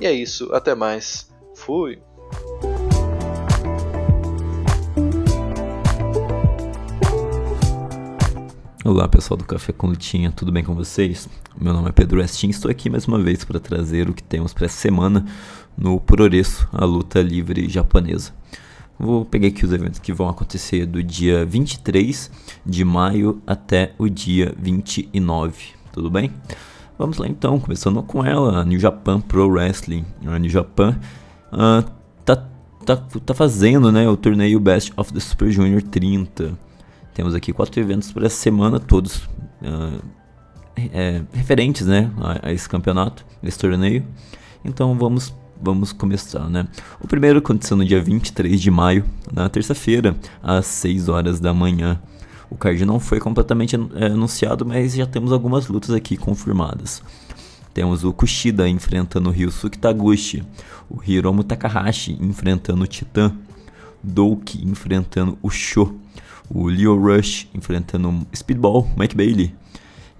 [0.00, 1.32] E é isso, até mais.
[1.54, 2.00] Fui!
[8.84, 11.26] Olá pessoal do Café com Lutinha, tudo bem com vocês?
[11.58, 14.52] Meu nome é Pedro Estin, estou aqui mais uma vez para trazer o que temos
[14.52, 15.24] para essa semana
[15.76, 18.32] no Puroresu, a luta livre japonesa.
[18.98, 22.30] Vou pegar aqui os eventos que vão acontecer do dia 23
[22.64, 26.30] de maio até o dia 29, tudo bem?
[26.96, 30.04] Vamos lá então, começando com ela, a New Japan Pro Wrestling.
[30.24, 30.96] A New Japan
[31.52, 31.90] uh,
[32.24, 32.36] tá,
[32.86, 36.56] tá, tá fazendo né, o torneio Best of the Super Junior 30.
[37.12, 39.16] Temos aqui quatro eventos por essa semana, todos
[39.62, 40.00] uh,
[40.92, 44.04] é, referentes né, a, a, esse campeonato, esse torneio.
[44.64, 45.34] Então vamos,
[45.64, 46.48] vamos começar.
[46.48, 46.66] Né?
[47.00, 52.00] O primeiro aconteceu no dia 23 de maio, na terça-feira, às 6 horas da manhã.
[52.50, 57.02] O card não foi completamente é, anunciado, mas já temos algumas lutas aqui confirmadas.
[57.72, 60.44] Temos o Kushida enfrentando o Ryusuke Taguchi,
[60.88, 63.32] o Hiromu Takahashi enfrentando o Titã,
[64.02, 65.96] Douki enfrentando o Sho,
[66.48, 69.54] o Leo Rush enfrentando o Speedball Mike Bailey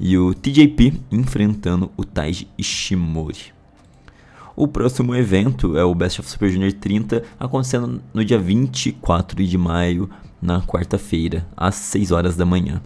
[0.00, 3.53] e o TJP enfrentando o Taiji Ishimori.
[4.56, 9.58] O próximo evento é o Best of Super Junior 30, acontecendo no dia 24 de
[9.58, 10.08] maio,
[10.40, 12.80] na quarta-feira, às 6 horas da manhã.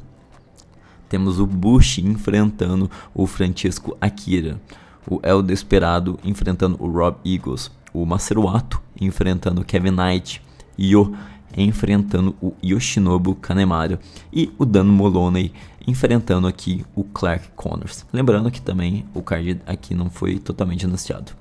[1.10, 4.58] Temos o Bush enfrentando o Francisco Akira,
[5.06, 10.40] o El Desperado enfrentando o Rob Eagles, o Maseruato enfrentando o Kevin Knight,
[10.78, 11.12] Yo
[11.54, 13.98] enfrentando o Yoshinobu Kanemaru
[14.32, 15.52] e o Dan Moloney
[15.86, 18.06] enfrentando aqui o Clark Connors.
[18.10, 21.32] Lembrando que também o card aqui não foi totalmente anunciado.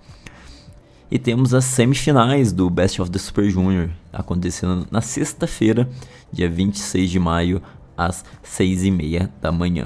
[1.09, 5.89] E temos as semifinais do Best of the Super Junior acontecendo na sexta-feira,
[6.31, 7.61] dia 26 de maio,
[7.95, 9.85] às 6h30 da manhã.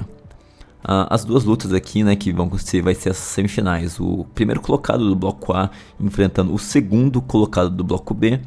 [0.84, 4.00] Uh, as duas lutas aqui, né, que vão acontecer, vai ser as semifinais.
[4.00, 8.40] O primeiro colocado do bloco A enfrentando o segundo colocado do bloco B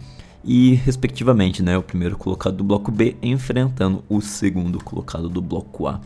[0.44, 5.88] e, respectivamente, né, o primeiro colocado do bloco B enfrentando o segundo colocado do bloco
[5.88, 6.02] A.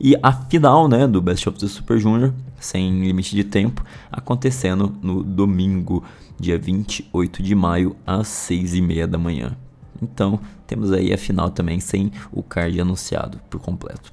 [0.00, 4.96] E a final, né, do Best of the Super Junior, sem limite de tempo, acontecendo
[5.02, 6.02] no domingo,
[6.38, 9.54] dia 28 de maio, às 6h30 da manhã.
[10.00, 14.10] Então, temos aí a final também sem o card anunciado por completo.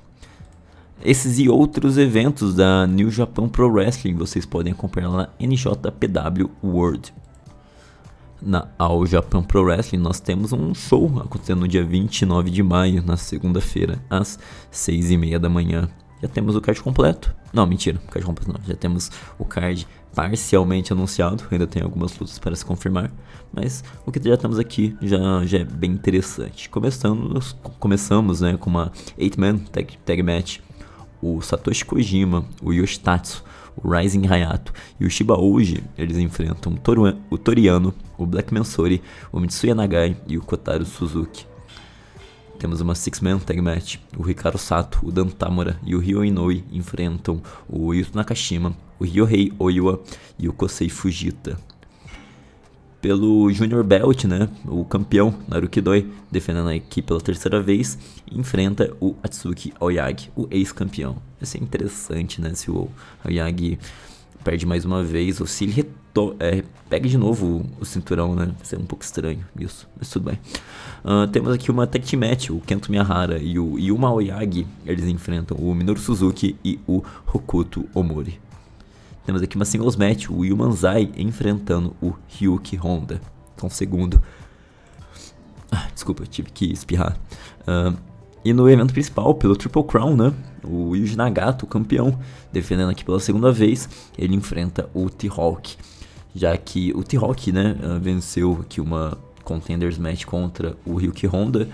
[1.02, 6.50] Esses e outros eventos da New Japan Pro Wrestling vocês podem acompanhar lá na NJPW
[6.62, 7.14] World.
[8.42, 13.04] Na All Japan Pro Wrestling nós temos um show acontecendo no dia 29 de maio,
[13.04, 14.38] na segunda-feira, às
[14.72, 15.90] 6h30 da manhã.
[16.22, 17.36] Já temos o card completo.
[17.54, 18.60] Não, mentira, o card completo não.
[18.66, 21.44] Já temos o card parcialmente anunciado.
[21.52, 23.12] Ainda tem algumas lutas para se confirmar.
[23.54, 26.70] Mas o que já temos aqui já, já é bem interessante.
[26.70, 27.40] Começando,
[27.80, 30.60] começamos né, com uma 8-man tag, tag match.
[31.22, 33.44] O Satoshi Kojima, o Yoshitatsu
[33.78, 36.78] o Rising Hayato e o Shiba Ouji, eles enfrentam
[37.30, 41.46] o Toriano, o Black Mansori, o Mitsuya Nagai e o Kotaro Suzuki.
[42.58, 43.98] Temos uma Six-Man Tag Match.
[44.18, 49.04] O Ricardo Sato, o Dan Tamura e o Ryo Inoue enfrentam o Yuto Nakashima, o
[49.04, 50.02] Ryohei Oiwa
[50.40, 51.56] e o Kosei Fujita
[53.02, 54.50] pelo Junior Belt, né?
[54.66, 57.98] O campeão Naruki Doi, defendendo a equipe pela terceira vez,
[58.32, 61.18] enfrenta o Atsuki Aoyagi, o ex-campeão.
[61.40, 62.54] Vai ser interessante, né?
[62.54, 62.90] Se o
[63.24, 63.78] Aoyagi
[64.44, 65.90] perde mais uma vez, ou se ele
[66.40, 68.46] é, pega de novo o, o, cinturão, né?
[68.46, 70.40] Vai ser um pouco estranho isso, mas tudo bem.
[71.04, 75.06] Uh, temos aqui uma tag team match, o Kento Miyahara e o Yuma Aoyagi, eles
[75.06, 78.40] enfrentam o Minoru Suzuki e o Hokuto Omori.
[79.28, 83.20] Temos aqui uma singles match, o Yumanzai enfrentando o Ryuki Honda.
[83.54, 84.24] Então, segundo.
[85.70, 87.18] Ah, desculpa, tive que espirrar.
[87.68, 87.94] Uh,
[88.46, 90.34] e no evento principal, pelo Triple Crown, né?
[90.64, 92.18] O Yuji Nagato, o campeão,
[92.54, 95.76] defendendo aqui pela segunda vez, ele enfrenta o T-Hawk.
[96.34, 101.68] Já que o T-Hawk, né, ah, venceu aqui uma Contenders Match contra o Ryuki Honda,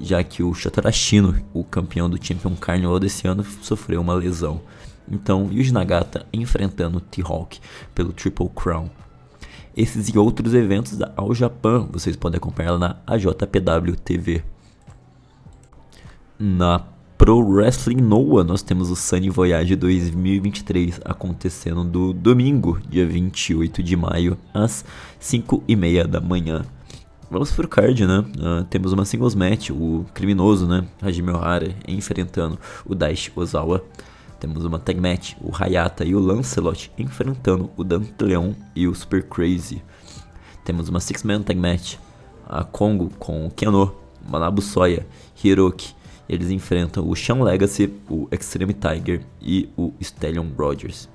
[0.00, 4.62] já que o Shotarashino, o campeão do Champion Carnival desse ano, sofreu uma lesão.
[5.10, 7.58] Então, Yuji Nagata enfrentando T-Hawk
[7.94, 8.88] pelo Triple Crown.
[9.76, 14.42] Esses e outros eventos da All Japan vocês podem acompanhar na AJPW TV.
[16.38, 16.84] Na
[17.16, 23.94] Pro Wrestling Noah nós temos o Sunny Voyage 2023 acontecendo do domingo, dia 28 de
[23.94, 24.84] maio, às
[25.18, 26.64] 5 e meia da manhã.
[27.30, 28.18] Vamos pro card, né?
[28.20, 30.84] Uh, temos uma singles match, o criminoso, né?
[31.00, 33.84] Hajime Ohara enfrentando o Daishi Ozawa.
[34.40, 38.94] Temos uma tag match, o Hayata e o Lancelot enfrentando o Dante Leon e o
[38.94, 39.82] Super Crazy.
[40.64, 41.96] Temos uma Six Man Tag Match,
[42.48, 43.94] a Kongo com o Keno,
[44.26, 45.06] Manabu Soya,
[45.44, 45.94] Hiroki.
[46.26, 51.06] Eles enfrentam o Sean Legacy, o Extreme Tiger e o Stallion Rogers.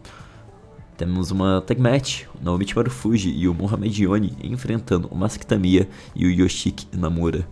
[0.96, 6.28] Temos uma tag match, o Naomichi Marufuji e o Mohamed Yoni enfrentando o Masakitamiya e
[6.28, 7.48] o Yoshiki Namura.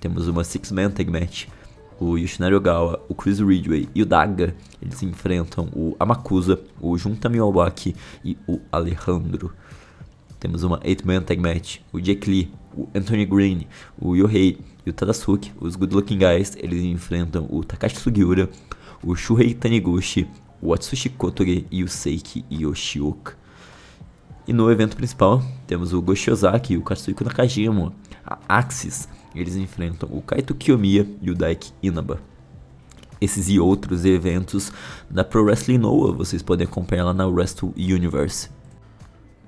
[0.00, 1.46] Temos uma Six Man Tag Match,
[2.02, 7.28] o Yoshinari Ogawa, o Chris Ridgway e o Daga, eles enfrentam o Amakusa, o Junta
[7.28, 9.52] Miyawaki e o Alejandro.
[10.40, 14.92] Temos uma 8-man tag match, o Jake Lee, o Anthony Green, o Yohei e o
[14.92, 18.50] Tadasuke, os Good Looking Guys, eles enfrentam o Takashi Sugiura,
[19.04, 20.28] o Shuhei Taniguchi,
[20.60, 23.36] o Atsushi Kotoge e o Seiki Yoshioka.
[24.46, 27.92] E no evento principal, temos o Goshi Ozaki o Katsuhiko Nakajima,
[28.26, 32.20] a Axis, eles enfrentam o Kaito Kiyomiya e o Daiki Inaba.
[33.20, 34.72] Esses e outros eventos
[35.08, 38.50] da Pro Wrestling Noah vocês podem acompanhar lá na Wrestle Universe.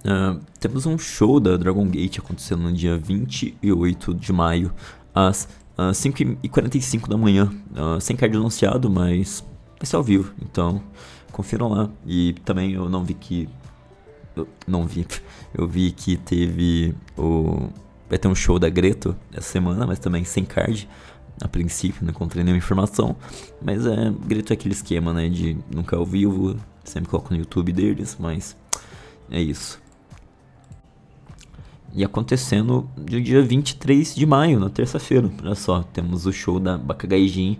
[0.05, 4.73] Uh, temos um show da Dragon Gate acontecendo no dia 28 de maio,
[5.15, 7.51] às uh, 5h45 da manhã.
[7.73, 9.43] Uh, sem card anunciado, mas
[9.79, 10.81] vai ser ao vivo, então
[11.33, 11.91] confiram lá.
[12.07, 13.49] E também eu não vi que.
[14.37, 15.07] Eu não vi.
[15.57, 17.69] Eu vi que teve o
[18.09, 20.89] Vai ter um show da Greto essa semana, mas também sem card.
[21.43, 23.17] A princípio, não encontrei nenhuma informação.
[23.61, 25.29] Mas é, Greto é aquele esquema, né?
[25.29, 28.57] De nunca ao vivo, sempre coloco no YouTube deles, mas
[29.31, 29.83] é isso.
[31.93, 35.31] E acontecendo no dia 23 de maio, na terça-feira.
[35.43, 37.59] Olha só, temos o show da Bakagaijin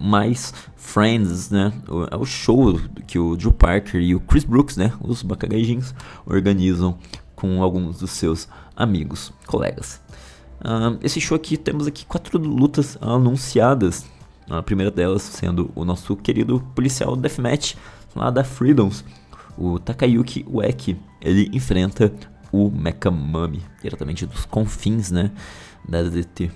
[0.00, 1.72] mais Friends, né?
[2.10, 4.92] É o show que o Drew Parker e o Chris Brooks, né?
[5.00, 6.96] Os Bakagaijins organizam
[7.34, 10.00] com alguns dos seus amigos, colegas.
[10.60, 14.06] Uh, esse show aqui temos aqui quatro lutas anunciadas.
[14.48, 17.74] A primeira delas sendo o nosso querido policial Deathmatch
[18.14, 19.04] lá da Freedoms,
[19.58, 20.96] o Takayuki Ueki.
[21.20, 22.12] Ele enfrenta
[22.50, 25.32] o Mecha Mami, diretamente dos confins, né,
[25.86, 26.50] da ZT.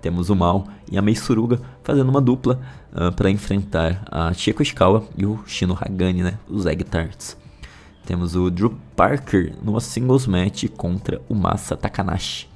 [0.00, 2.60] Temos o Mal e a Mei Suruga fazendo uma dupla
[2.92, 7.43] uh, para enfrentar a Chieko Ishikawa e o Shino Hagani, né, os Egg Tarts.
[8.06, 12.46] Temos o Drew Parker numa singles match contra o Masa Takanashi.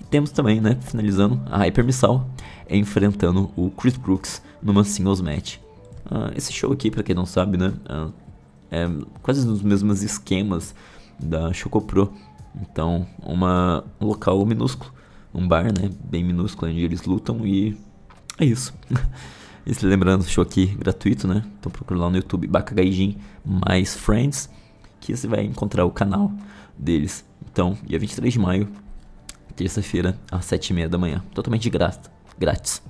[0.00, 2.20] E temos também, né, finalizando, a Hyper Missile
[2.68, 5.58] enfrentando o Chris Brooks numa singles match.
[6.06, 8.12] Uh, esse show aqui, para quem não sabe, né, uh,
[8.70, 8.88] é
[9.22, 10.74] quase nos mesmos esquemas
[11.20, 12.12] da Choco Pro.
[12.60, 14.92] Então, uma, um local minúsculo,
[15.32, 17.76] um bar, né, bem minúsculo, onde eles lutam e
[18.38, 18.74] é isso.
[19.64, 21.44] e se lembrando, show aqui gratuito, né?
[21.58, 24.50] Então procura lá no YouTube Bakagaijin mais Friends
[25.04, 26.32] que você vai encontrar o canal
[26.76, 27.24] deles.
[27.52, 28.68] Então, dia 23 de maio,
[29.54, 31.22] terça-feira, às 7h30 da manhã.
[31.34, 32.00] Totalmente de graça,
[32.38, 32.82] grátis.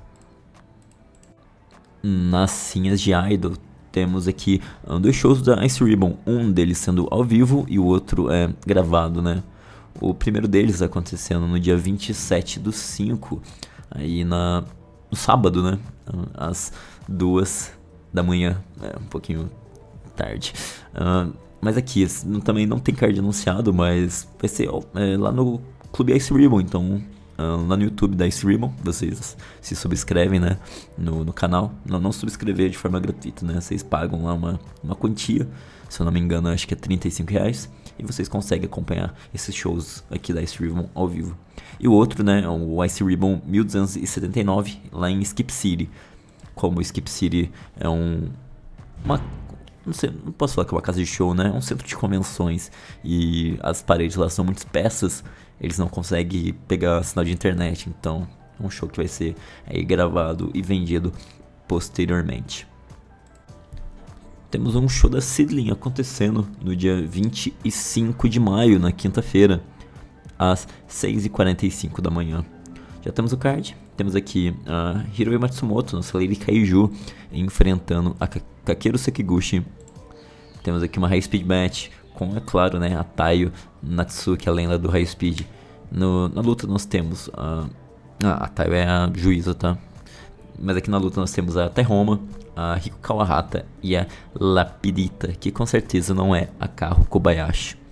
[2.00, 3.54] Nas cinhas de Idol,
[3.90, 6.16] temos aqui um, dois shows da Ice Ribbon.
[6.24, 9.42] Um deles sendo ao vivo e o outro é gravado, né?
[10.00, 13.42] O primeiro deles acontecendo no dia 27 do 5,
[13.90, 14.62] aí na,
[15.10, 15.78] no sábado, né?
[16.34, 16.72] Às
[17.08, 17.72] duas
[18.12, 19.50] da manhã, é um pouquinho
[20.14, 20.52] tarde.
[20.94, 21.32] Uh,
[21.64, 22.06] mas aqui,
[22.44, 25.58] também não tem card anunciado, mas vai ser é, lá no
[25.90, 27.02] Clube Ice Ribbon, então
[27.38, 30.58] uh, lá no YouTube da Ice Ribbon, vocês se subscrevem, né,
[30.98, 31.72] no, no canal.
[31.86, 35.48] Não, não subscrever de forma gratuita, né, vocês pagam lá uma, uma quantia,
[35.88, 39.54] se eu não me engano, acho que é 35 reais, e vocês conseguem acompanhar esses
[39.54, 41.34] shows aqui da Ice Ribbon ao vivo.
[41.80, 45.88] E o outro, né, o Ice Ribbon 1279, lá em Skip City.
[46.54, 47.50] Como Skip City
[47.80, 48.28] é um,
[49.02, 49.18] uma
[49.84, 51.48] não sei, não posso falar que é uma casa de show, né?
[51.48, 52.70] É um centro de convenções
[53.04, 55.22] e as paredes lá são muito espessas,
[55.60, 58.26] eles não conseguem pegar sinal de internet, então
[58.58, 59.34] é um show que vai ser
[59.66, 61.12] aí gravado e vendido
[61.68, 62.66] posteriormente.
[64.50, 69.60] Temos um show da Sidling acontecendo no dia 25 de maio, na quinta-feira,
[70.38, 72.44] às 6h45 da manhã.
[73.02, 76.90] Já temos o card, temos aqui a Hiroi Matsumoto, nossa Lady Kaiju,
[77.32, 78.28] enfrentando a
[78.64, 79.64] Kakeru Sekiguchi.
[80.62, 84.78] Temos aqui uma High Speed Match com, é claro, né, a Taio Natsuki, a lenda
[84.78, 85.42] do High Speed.
[85.90, 87.66] No, na luta nós temos a...
[88.22, 89.76] Ah, a é a juíza, tá?
[90.58, 92.20] Mas aqui na luta nós temos a Terroma,
[92.56, 97.83] a Riko Kawahata e a Lapidita, que com certeza não é a Carro Kobayashi.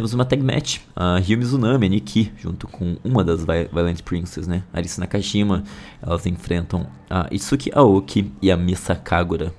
[0.00, 4.46] Temos uma tag match, a Ryu Mizunami, a Nikki, junto com uma das Violent Princess,
[4.46, 4.62] né?
[4.72, 5.62] Arisa Nakashima.
[6.00, 9.52] Elas enfrentam a Itsuki Aoki e a Misa Kagura.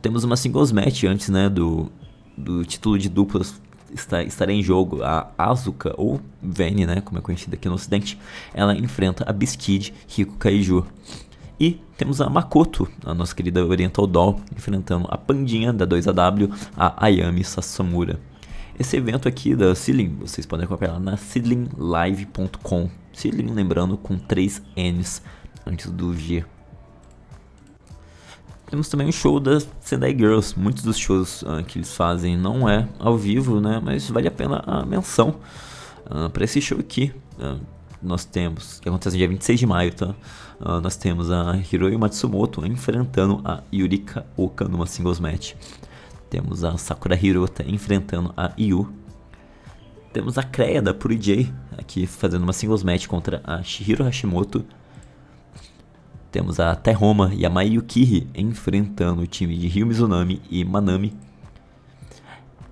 [0.00, 1.90] Temos uma singles match antes, né, do,
[2.36, 3.60] do título de duplas
[3.92, 5.02] estar, estar em jogo.
[5.02, 8.16] A Azuka, ou Vene, né, como é conhecida aqui no ocidente,
[8.54, 10.86] ela enfrenta a Biscuit Rico Kaiju.
[11.58, 17.06] E temos a Makoto, a nossa querida Oriental Doll, enfrentando a Pandinha da 2AW, a
[17.06, 18.20] Ayami Sasamura.
[18.78, 22.88] Esse evento aqui da Seedling, vocês podem acompanhar na seedlinglive.com.
[23.12, 25.20] Seedling, lembrando, com 3 N's
[25.66, 26.44] antes do G.
[28.70, 30.56] Temos também o show da Sendai Girls.
[30.56, 33.80] Muitos dos shows uh, que eles fazem não é ao vivo, né?
[33.82, 35.30] Mas vale a pena a menção.
[36.06, 37.58] Uh, ah, para esse show aqui, uh,
[38.00, 40.14] nós temos, que acontece no dia 26 de maio, tá?
[40.82, 45.54] nós temos a Hiroi Matsumoto enfrentando a Yurika Oka numa singles match.
[46.30, 48.92] Temos a Sakura Hirota enfrentando a Yu.
[50.12, 54.64] Temos a Kreia da Puri J aqui fazendo uma singles match contra a Shihiro Hashimoto.
[56.30, 61.16] Temos a Terroma e a Mayukiri enfrentando o time de Ryu Mizunami e Manami.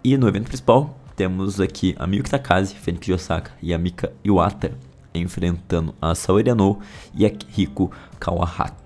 [0.05, 4.13] E no evento principal temos aqui a Miyuki Takazi, Fênix de Osaka e a Mika
[4.23, 4.77] Iwata
[5.15, 6.81] enfrentando a Saori Anou
[7.15, 7.91] e a Riko
[8.21, 8.86] Kawahata.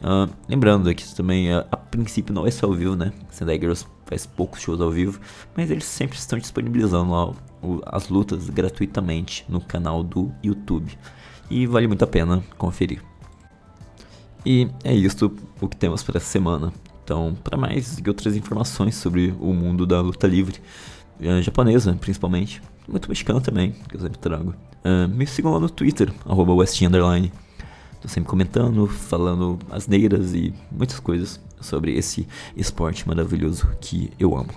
[0.00, 3.12] Uh, lembrando que isso também, uh, a princípio, não é só ao vivo, né?
[3.30, 5.18] Sendai Girls faz poucos shows ao vivo,
[5.56, 7.30] mas eles sempre estão disponibilizando lá
[7.62, 10.96] o, as lutas gratuitamente no canal do YouTube.
[11.50, 13.02] E vale muito a pena conferir.
[14.44, 16.72] E é isso o que temos para essa semana.
[17.02, 20.60] Então, para mais e outras informações sobre o mundo da luta livre,
[21.20, 24.54] uh, japonesa principalmente, muito mexicana também, que eu sempre trago,
[25.10, 26.12] me sigam lá no Twitter,
[26.86, 27.32] Underline.
[28.00, 32.26] Tô sempre comentando, falando asneiras e muitas coisas sobre esse
[32.56, 34.50] esporte maravilhoso que eu amo.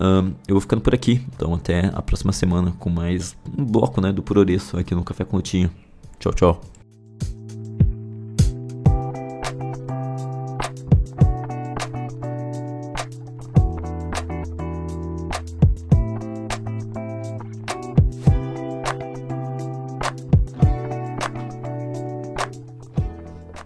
[0.00, 4.00] Um, eu vou ficando por aqui, então até a próxima semana com mais um bloco
[4.00, 5.70] né, do Puroreço aqui no Café com.
[6.18, 6.73] Tchau, tchau.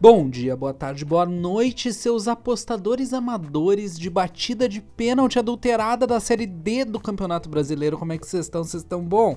[0.01, 6.21] Bom dia, boa tarde, boa noite, seus apostadores amadores de batida de pênalti adulterada da
[6.21, 7.99] Série D do Campeonato Brasileiro.
[7.99, 8.63] Como é que vocês estão?
[8.63, 9.37] Vocês estão bom?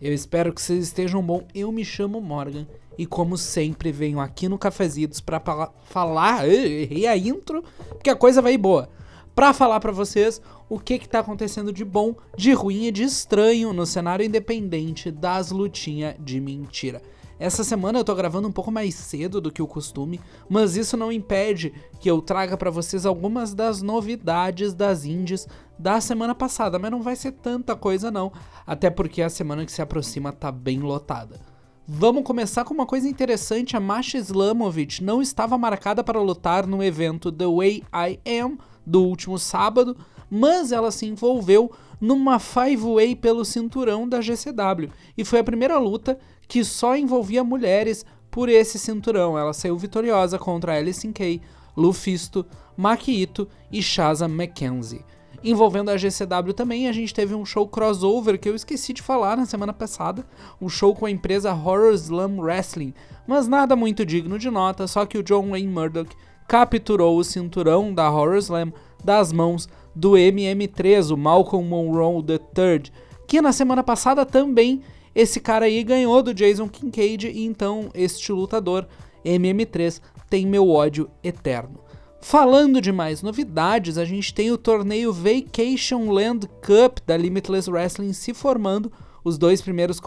[0.00, 1.42] Eu espero que vocês estejam bom.
[1.52, 2.64] Eu me chamo Morgan
[2.96, 5.42] e como sempre venho aqui no Cafezitos para
[5.86, 8.88] falar, errei a intro, porque a coisa vai boa.
[9.34, 13.02] Para falar para vocês o que que tá acontecendo de bom, de ruim e de
[13.02, 17.02] estranho no cenário independente das lutinhas de mentira.
[17.38, 20.18] Essa semana eu tô gravando um pouco mais cedo do que o costume,
[20.48, 25.46] mas isso não impede que eu traga para vocês algumas das novidades das indies
[25.78, 28.32] da semana passada, mas não vai ser tanta coisa não,
[28.66, 31.38] até porque a semana que se aproxima tá bem lotada.
[31.86, 36.82] Vamos começar com uma coisa interessante, a Masha Islamovic não estava marcada para lutar no
[36.82, 39.94] evento The Way I Am do último sábado,
[40.30, 41.70] mas ela se envolveu
[42.00, 46.18] numa five-way pelo cinturão da GCW, e foi a primeira luta
[46.48, 49.38] que só envolvia mulheres por esse cinturão.
[49.38, 51.40] Ela saiu vitoriosa contra Alison Kay,
[51.76, 52.44] Lufisto,
[52.76, 55.04] Makito e Shaza McKenzie.
[55.44, 59.36] Envolvendo a GCW também, a gente teve um show crossover que eu esqueci de falar
[59.36, 60.26] na semana passada,
[60.60, 62.92] um show com a empresa Horror Slam Wrestling,
[63.26, 66.16] mas nada muito digno de nota, só que o John Wayne Murdoch
[66.48, 68.72] capturou o cinturão da Horror Slam
[69.04, 72.90] das mãos do MM3, o Malcolm Monroe III,
[73.26, 74.82] que na semana passada também
[75.16, 78.86] esse cara aí ganhou do Jason Kincaid e então este lutador,
[79.24, 81.80] MM3, tem meu ódio eterno.
[82.20, 88.12] Falando de mais novidades, a gente tem o torneio Vacation Land Cup da Limitless Wrestling
[88.12, 88.92] se formando.
[89.24, 89.98] Os dois primeiros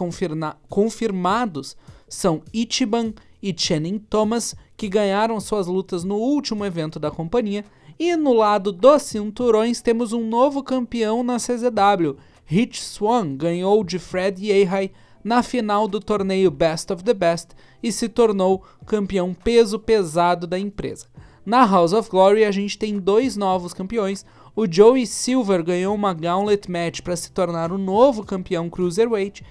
[0.68, 1.76] confirmados
[2.08, 7.64] são Ichiban e Channing Thomas, que ganharam suas lutas no último evento da companhia.
[7.98, 12.16] E no lado dos cinturões temos um novo campeão na CZW,
[12.50, 14.90] Rich Swan ganhou de Fred Yehi
[15.22, 20.58] na final do torneio Best of the Best e se tornou campeão peso pesado da
[20.58, 21.06] empresa.
[21.46, 24.26] Na House of Glory a gente tem dois novos campeões.
[24.56, 29.44] O Joey Silver ganhou uma Gauntlet Match para se tornar o novo campeão Cruiserweight.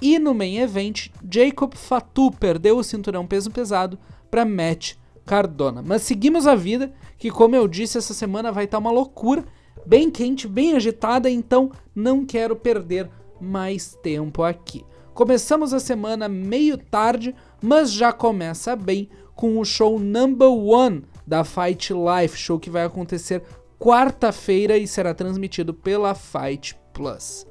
[0.00, 3.98] E no main event, Jacob Fatu perdeu o cinturão peso pesado
[4.30, 4.94] para Matt
[5.26, 5.82] Cardona.
[5.86, 9.44] Mas seguimos a vida, que como eu disse, essa semana vai estar tá uma loucura
[9.88, 13.08] bem quente, bem agitada, então não quero perder
[13.40, 14.84] mais tempo aqui.
[15.14, 21.42] Começamos a semana meio tarde, mas já começa bem com o show Number One da
[21.42, 23.42] Fight Life, show que vai acontecer
[23.78, 27.46] quarta-feira e será transmitido pela Fight Plus.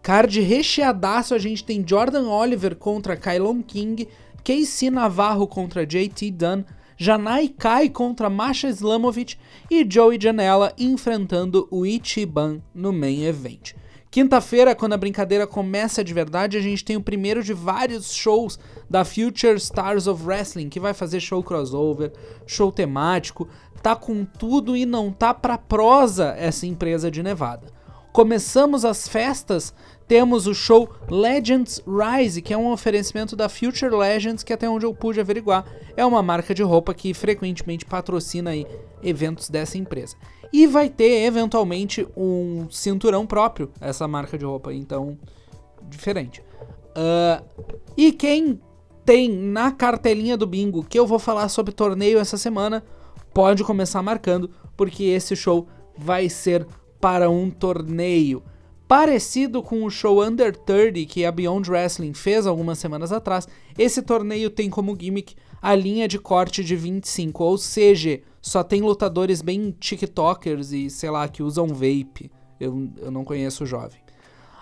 [0.00, 4.06] Card recheadaço, a gente tem Jordan Oliver contra Kylon King,
[4.44, 6.62] Casey Navarro contra JT Dunn,
[7.02, 9.38] Janai Kai contra Masha Islamovic
[9.70, 13.72] e Joey Janela enfrentando o Ichiban no main event.
[14.10, 18.58] Quinta-feira, quando a brincadeira começa de verdade, a gente tem o primeiro de vários shows
[18.90, 22.12] da Future Stars of Wrestling, que vai fazer show crossover,
[22.46, 23.48] show temático,
[23.82, 27.79] tá com tudo e não tá pra prosa essa empresa de Nevada.
[28.12, 29.72] Começamos as festas
[30.10, 34.84] temos o show Legends Rise, que é um oferecimento da Future Legends, que até onde
[34.84, 35.64] eu pude averiguar,
[35.96, 38.50] é uma marca de roupa que frequentemente patrocina
[39.04, 40.16] eventos dessa empresa.
[40.52, 45.16] E vai ter eventualmente um cinturão próprio, essa marca de roupa, então
[45.88, 46.42] diferente.
[46.90, 47.44] Uh,
[47.96, 48.60] e quem
[49.04, 52.82] tem na cartelinha do bingo que eu vou falar sobre torneio essa semana,
[53.32, 56.66] pode começar marcando, porque esse show vai ser
[57.00, 58.42] para um torneio.
[58.86, 63.46] Parecido com o show Under 30 que a Beyond Wrestling fez algumas semanas atrás,
[63.78, 68.80] esse torneio tem como gimmick a linha de corte de 25, ou seja, só tem
[68.80, 72.30] lutadores bem TikTokers e sei lá que usam vape.
[72.58, 74.00] Eu, eu não conheço o jovem.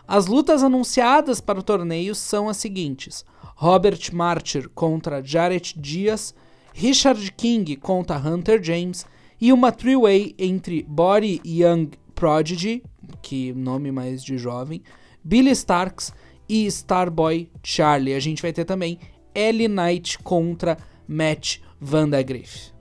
[0.07, 3.25] As lutas anunciadas para o torneio são as seguintes:
[3.55, 6.35] Robert Martyr contra Jarrett Diaz,
[6.73, 9.07] Richard King contra Hunter James
[9.41, 12.83] e uma three-way entre Body Young Prodigy,
[13.23, 14.83] que nome mais de jovem,
[15.23, 16.13] Billy Starks
[16.49, 18.13] e Starboy Charlie.
[18.13, 18.99] A gente vai ter também
[19.33, 22.73] Ellie Knight contra Matt Vandagriff.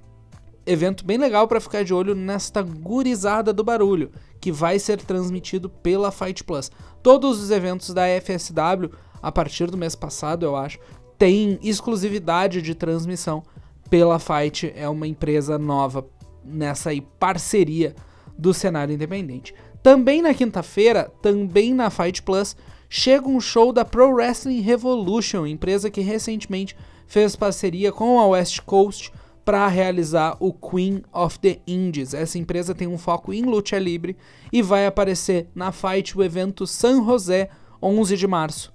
[0.65, 4.11] Evento bem legal para ficar de olho nesta gurizada do barulho,
[4.41, 6.71] que vai ser transmitido pela Fight Plus.
[7.03, 8.89] Todos os eventos da FSW,
[9.21, 10.79] a partir do mês passado, eu acho,
[11.15, 13.43] têm exclusividade de transmissão
[13.87, 14.73] pela Fight.
[14.75, 16.03] É uma empresa nova
[16.43, 17.95] nessa aí, parceria
[18.37, 19.53] do cenário independente.
[19.81, 22.55] Também na quinta-feira, também na Fight Plus,
[22.89, 26.75] chega um show da Pro Wrestling Revolution, empresa que recentemente
[27.05, 29.11] fez parceria com a West Coast
[29.45, 32.13] para realizar o Queen of the Indies.
[32.13, 34.17] Essa empresa tem um foco em luta livre
[34.51, 37.49] e vai aparecer na Fight o evento San José,
[37.81, 38.73] 11 de março.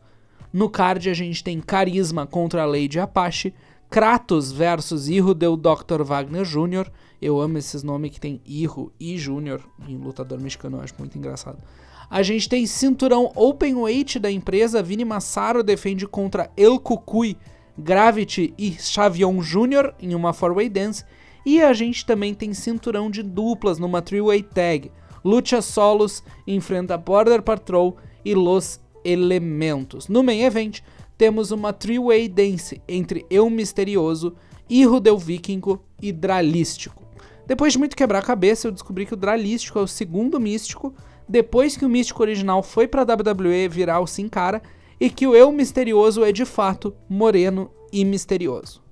[0.50, 3.52] No card a gente tem Carisma contra a Lady Apache,
[3.90, 6.02] Kratos versus Irro Dr.
[6.02, 6.90] Wagner Jr.
[7.22, 11.16] Eu amo esses nomes que tem Irro e Júnior em lutador mexicano, eu acho muito
[11.16, 11.62] engraçado.
[12.10, 17.38] A gente tem cinturão open weight da empresa, Vini Massaro defende contra El Cucuy,
[17.78, 19.94] Gravity e Xavion Jr.
[20.00, 21.04] em uma four-way dance.
[21.46, 24.90] E a gente também tem cinturão de duplas numa three-way tag.
[25.24, 30.08] Lucha Solos enfrenta Border Patrol e Los Elementos.
[30.08, 30.80] No main event,
[31.16, 34.34] temos uma three-way dance entre Eu Misterioso,
[34.68, 37.02] Irro del Vikingo e Dralístico.
[37.46, 40.94] Depois de muito quebrar a cabeça, eu descobri que o Dralístico é o segundo místico,
[41.28, 44.62] depois que o místico original foi pra WWE virar o Sin Cara,
[45.00, 48.82] e que o Eu Misterioso é de fato moreno e misterioso.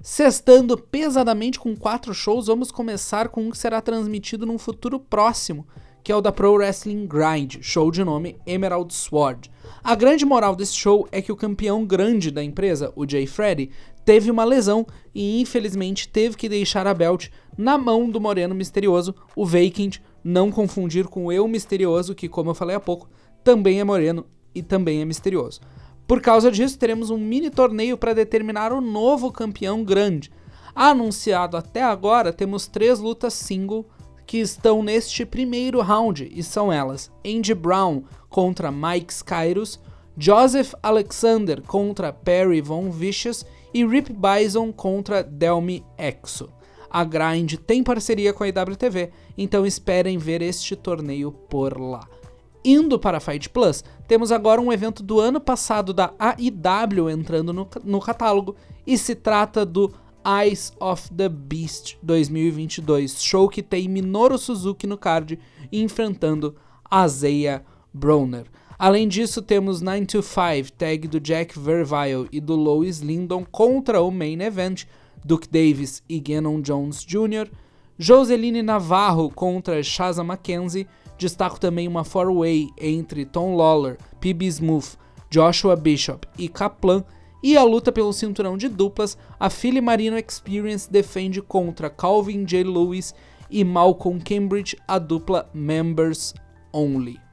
[0.00, 5.66] Sextando pesadamente com quatro shows, vamos começar com um que será transmitido num futuro próximo,
[6.02, 9.50] que é o da Pro Wrestling Grind, show de nome Emerald Sword.
[9.82, 13.70] A grande moral desse show é que o campeão grande da empresa, o Jay Freddy,
[14.04, 19.14] teve uma lesão e infelizmente teve que deixar a belt na mão do Moreno Misterioso,
[19.34, 23.08] o Vacant, não confundir com o Eu Misterioso, que, como eu falei há pouco,
[23.42, 25.60] também é moreno e também é misterioso.
[26.06, 30.30] Por causa disso, teremos um mini torneio para determinar o novo campeão grande.
[30.74, 33.86] Anunciado até agora, temos três lutas single
[34.26, 39.78] que estão neste primeiro round e são elas: Andy Brown contra Mike Skyrus,
[40.16, 43.44] Joseph Alexander contra Perry Von Vicious
[43.74, 46.48] e Rip Bison contra Delmi Exo.
[46.88, 52.08] A Grind tem parceria com a IWTV, então esperem ver este torneio por lá.
[52.64, 57.68] Indo para Fight Plus, temos agora um evento do ano passado da AIW entrando no,
[57.82, 58.54] no catálogo
[58.86, 59.92] e se trata do
[60.24, 65.38] Eyes of the Beast 2022, show que tem Minoru Suzuki no card
[65.70, 66.54] enfrentando
[66.88, 68.46] Azeia Broner.
[68.84, 74.02] Além disso, temos 9 to 5, tag do Jack Verville e do Lois Lindon contra
[74.02, 74.84] o main event,
[75.24, 77.50] Duke Davis e Gannon Jones Jr.,
[77.98, 84.98] Joseline Navarro contra Shaza Mackenzie, Destaco também uma four-way entre Tom Lawler, PB Smooth,
[85.30, 87.02] Joshua Bishop e Kaplan.
[87.42, 92.62] E a luta pelo cinturão de duplas, a Philly Marino Experience defende contra Calvin J.
[92.64, 93.14] Lewis
[93.48, 96.34] e Malcolm Cambridge, a dupla Members
[96.70, 97.23] Only.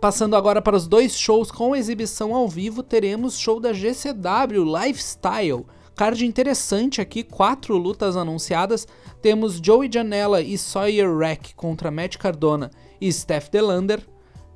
[0.00, 5.66] Passando agora para os dois shows com exibição ao vivo, teremos show da GCW Lifestyle.
[5.94, 8.88] Card interessante aqui, quatro lutas anunciadas.
[9.20, 14.00] Temos Joey Janela e Sawyer Rack contra Matt Cardona e Steph Delander.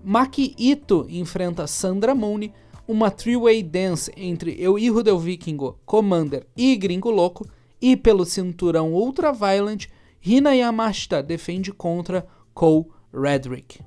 [0.03, 2.51] Maki Ito enfrenta Sandra Mooney.
[2.89, 7.47] Uma three-way dance entre Eu Hijo del Vikingo, Commander e Gringo Louco.
[7.83, 9.89] E pelo cinturão Ultra Violent,
[10.25, 13.79] Hina Yamashita defende contra Cole Redrick.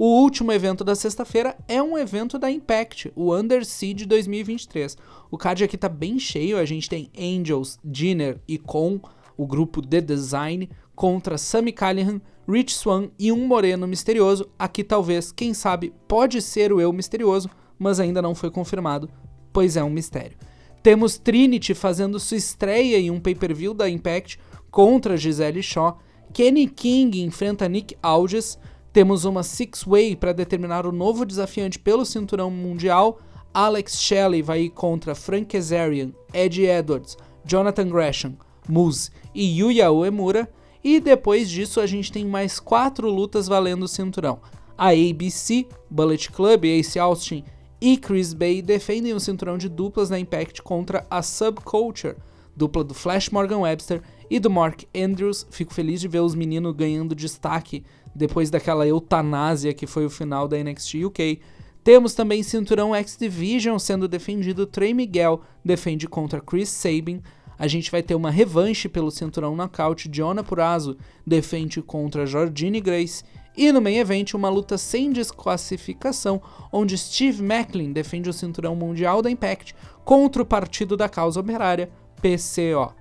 [0.00, 4.96] O último evento da sexta-feira é um evento da Impact, o Under Siege 2023.
[5.28, 9.00] O card aqui tá bem cheio, a gente tem Angels, Dinner e Con,
[9.36, 14.48] o grupo The Design, contra Sammy Callihan, Rich Swan e um moreno misterioso.
[14.56, 19.10] Aqui talvez, quem sabe, pode ser o eu misterioso, mas ainda não foi confirmado,
[19.52, 20.38] pois é um mistério.
[20.80, 24.38] Temos Trinity fazendo sua estreia em um pay-per-view da Impact
[24.70, 25.98] contra Gisele Shaw.
[26.32, 28.56] Kenny King enfrenta Nick Aldis.
[28.98, 33.20] Temos uma six-way para determinar o novo desafiante pelo cinturão mundial.
[33.54, 38.36] Alex Shelley vai ir contra Frank Kazarian, Eddie Edwards, Jonathan Gresham,
[38.68, 40.50] Moose e Yuya Uemura.
[40.82, 44.40] E depois disso a gente tem mais quatro lutas valendo o cinturão.
[44.76, 47.44] A ABC, Bullet Club, Ace Austin
[47.80, 52.16] e Chris Bay defendem o cinturão de duplas na Impact contra a Subculture,
[52.56, 55.46] dupla do Flash Morgan Webster e do Mark Andrews.
[55.50, 57.84] Fico feliz de ver os meninos ganhando destaque
[58.18, 61.40] depois daquela eutanásia que foi o final da NXT UK.
[61.84, 64.66] Temos também cinturão X Division sendo defendido.
[64.66, 67.22] Trey Miguel defende contra Chris Sabin.
[67.56, 70.08] A gente vai ter uma revanche pelo cinturão knockout.
[70.08, 73.22] Jonah Purazo defende contra Jordine Grace.
[73.56, 76.40] E no main event, uma luta sem desclassificação,
[76.72, 81.90] onde Steve Macklin defende o cinturão mundial da Impact contra o Partido da Causa Operária,
[82.20, 82.94] PCO.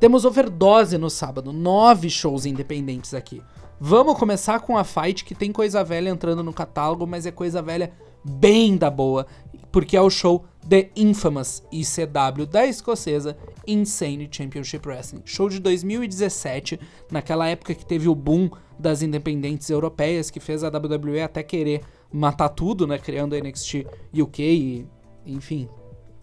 [0.00, 3.42] Temos overdose no sábado, nove shows independentes aqui.
[3.78, 7.60] Vamos começar com a fight que tem coisa velha entrando no catálogo, mas é coisa
[7.60, 7.92] velha
[8.24, 9.26] bem da boa,
[9.70, 13.36] porque é o show The Infamous ICW da escocesa
[13.66, 15.20] Insane Championship Wrestling.
[15.26, 16.80] Show de 2017,
[17.12, 18.48] naquela época que teve o boom
[18.78, 23.86] das independentes europeias, que fez a WWE até querer matar tudo, né, criando a NXT
[24.18, 24.86] UK e,
[25.26, 25.68] enfim,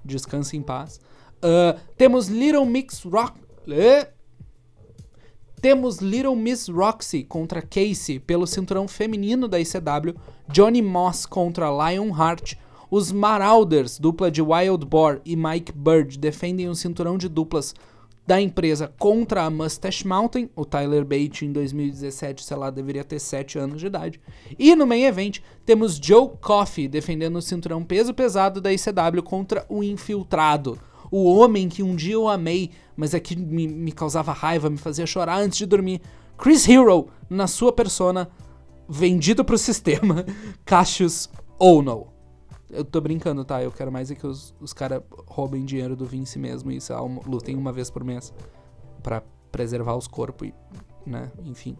[0.03, 0.99] descanse em paz.
[1.37, 3.46] Uh, temos Little Mix Rock
[5.61, 10.15] Temos Little Miss Roxy contra Casey pelo cinturão feminino da ICW,
[10.47, 12.55] Johnny Moss contra Lionheart,
[12.89, 17.75] os Marauders, dupla de Wild Boar e Mike Bird, defendem o um cinturão de duplas
[18.25, 20.49] da empresa contra a Mustache Mountain.
[20.55, 24.21] O Tyler Bate em 2017, sei lá, deveria ter 7 anos de idade.
[24.59, 29.65] E no main event temos Joe Coffey defendendo o cinturão peso pesado da ICW contra
[29.67, 30.77] o Infiltrado.
[31.11, 34.77] O homem que um dia eu amei, mas é que me, me causava raiva, me
[34.77, 36.01] fazia chorar antes de dormir.
[36.37, 38.29] Chris Hero, na sua persona,
[38.87, 40.25] vendido pro sistema,
[40.65, 41.29] Cassius
[41.59, 42.07] Ono.
[42.69, 43.63] Eu tô brincando, tá?
[43.63, 46.79] Eu quero mais é que os, os caras roubem dinheiro do Vince mesmo e
[47.25, 48.33] lutem uma vez por mês
[49.01, 50.53] para preservar os corpos e,
[51.09, 51.77] né, enfim,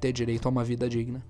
[0.00, 1.22] ter direito a uma vida digna.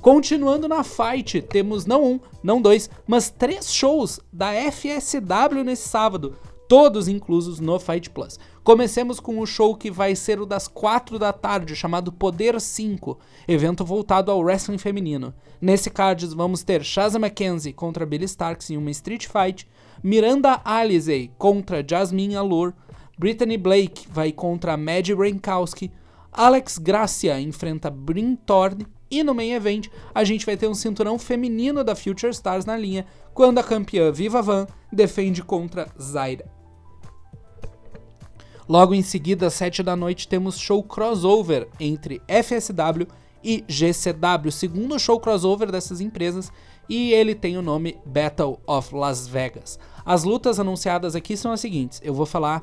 [0.00, 6.36] Continuando na fight, temos não um, não dois, mas três shows da FSW nesse sábado,
[6.68, 8.38] todos inclusos no Fight Plus.
[8.62, 13.18] Comecemos com o show que vai ser o das 4 da tarde, chamado Poder 5,
[13.48, 15.34] evento voltado ao wrestling feminino.
[15.60, 19.66] Nesse card vamos ter Shazam McKenzie contra Billy Starks em uma Street Fight,
[20.02, 22.74] Miranda Alizé contra Jasmine Allure,
[23.18, 25.90] Brittany Blake vai contra Maddie Brankowski,
[26.30, 31.18] Alex Gracia enfrenta Bryn Thorne e no main event a gente vai ter um cinturão
[31.18, 36.50] feminino da Future Stars na linha, quando a campeã Viva Van defende contra Zaira.
[38.68, 43.06] Logo em seguida, às 7 da noite, temos show crossover entre FSW
[43.42, 46.52] e GCW, segundo show crossover dessas empresas,
[46.88, 49.78] e ele tem o nome Battle of Las Vegas.
[50.04, 52.62] As lutas anunciadas aqui são as seguintes: eu vou falar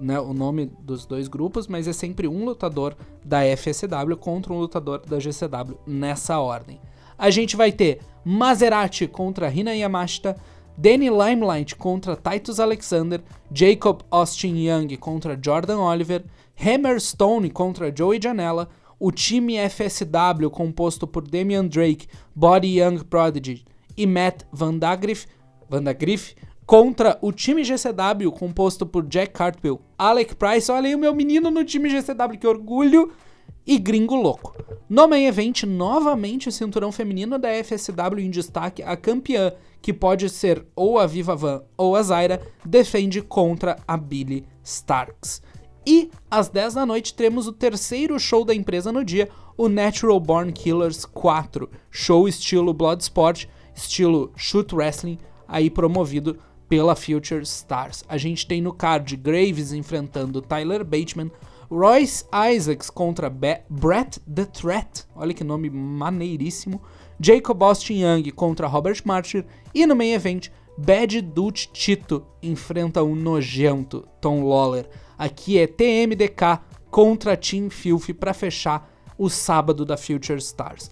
[0.00, 4.58] né, o nome dos dois grupos, mas é sempre um lutador da FSW contra um
[4.58, 6.80] lutador da GCW nessa ordem.
[7.18, 10.36] A gente vai ter Maserati contra Hina Yamashita,
[10.76, 13.22] Danny Limelight contra Titus Alexander,
[13.52, 16.24] Jacob Austin Young contra Jordan Oliver,
[16.56, 18.68] Hammerstone contra Joey Janela,
[18.98, 23.64] o time FSW composto por Damian Drake, Body Young Prodigy
[23.96, 25.26] e Matt Vandagriff,
[25.68, 26.34] Vandagriff
[26.66, 31.50] contra o time GCW composto por Jack Cartwheel, Alec Price, olha aí o meu menino
[31.50, 33.12] no time GCW, que orgulho,
[33.66, 34.54] e Gringo Louco.
[34.88, 40.28] No main event, novamente o cinturão feminino da FSW em destaque, a campeã que pode
[40.28, 45.42] ser ou a Viva Van ou a Zaira, defende contra a Billy Starks.
[45.86, 50.18] E às 10 da noite teremos o terceiro show da empresa no dia, o Natural
[50.18, 56.38] Born Killers 4, show estilo Bloodsport, estilo Shoot Wrestling, aí promovido
[56.74, 58.02] pela Future Stars.
[58.08, 61.30] A gente tem no card Graves enfrentando Tyler Bateman,
[61.70, 66.82] Royce Isaacs contra Be Brett the Threat, olha que nome maneiríssimo,
[67.20, 73.14] Jacob Austin Young contra Robert Martyr e no main event, Bad Dutch Tito enfrenta o
[73.14, 74.88] nojento Tom Lawler.
[75.16, 76.58] Aqui é TMDK
[76.90, 80.90] contra Team Filth para fechar o sábado da Future Stars.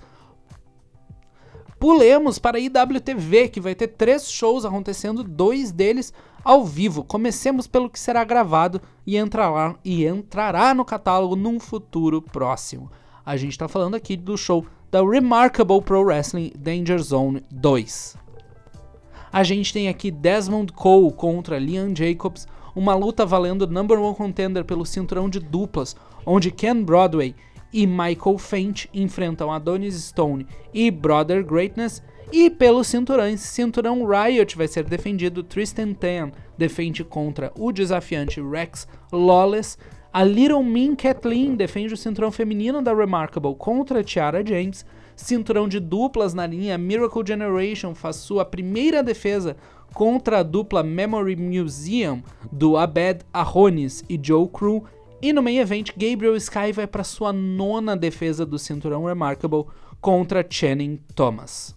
[1.82, 6.14] Pulemos para a IWTV, que vai ter três shows acontecendo, dois deles
[6.44, 7.02] ao vivo.
[7.02, 12.88] Comecemos pelo que será gravado e entrará, e entrará no catálogo num futuro próximo.
[13.26, 18.16] A gente está falando aqui do show da Remarkable Pro Wrestling Danger Zone 2.
[19.32, 24.64] A gente tem aqui Desmond Cole contra Leon Jacobs, uma luta valendo number one contender
[24.64, 27.34] pelo cinturão de duplas, onde Ken Broadway
[27.72, 32.02] e Michael Fent enfrentam Adonis Stone e Brother Greatness,
[32.32, 38.88] e pelo cinturão, cinturão Riot vai ser defendido, Tristan Tan defende contra o desafiante Rex
[39.12, 39.76] Lawless,
[40.14, 44.84] a Little Min Kathleen defende o cinturão feminino da Remarkable contra Tiara James.
[45.16, 49.56] Cinturão de duplas na linha Miracle Generation faz sua primeira defesa
[49.94, 54.84] contra a dupla Memory Museum do Abed Arrones e Joe Crew.
[55.22, 59.66] E no main event, Gabriel Sky vai para sua nona defesa do cinturão Remarkable
[60.00, 61.76] contra Channing Thomas.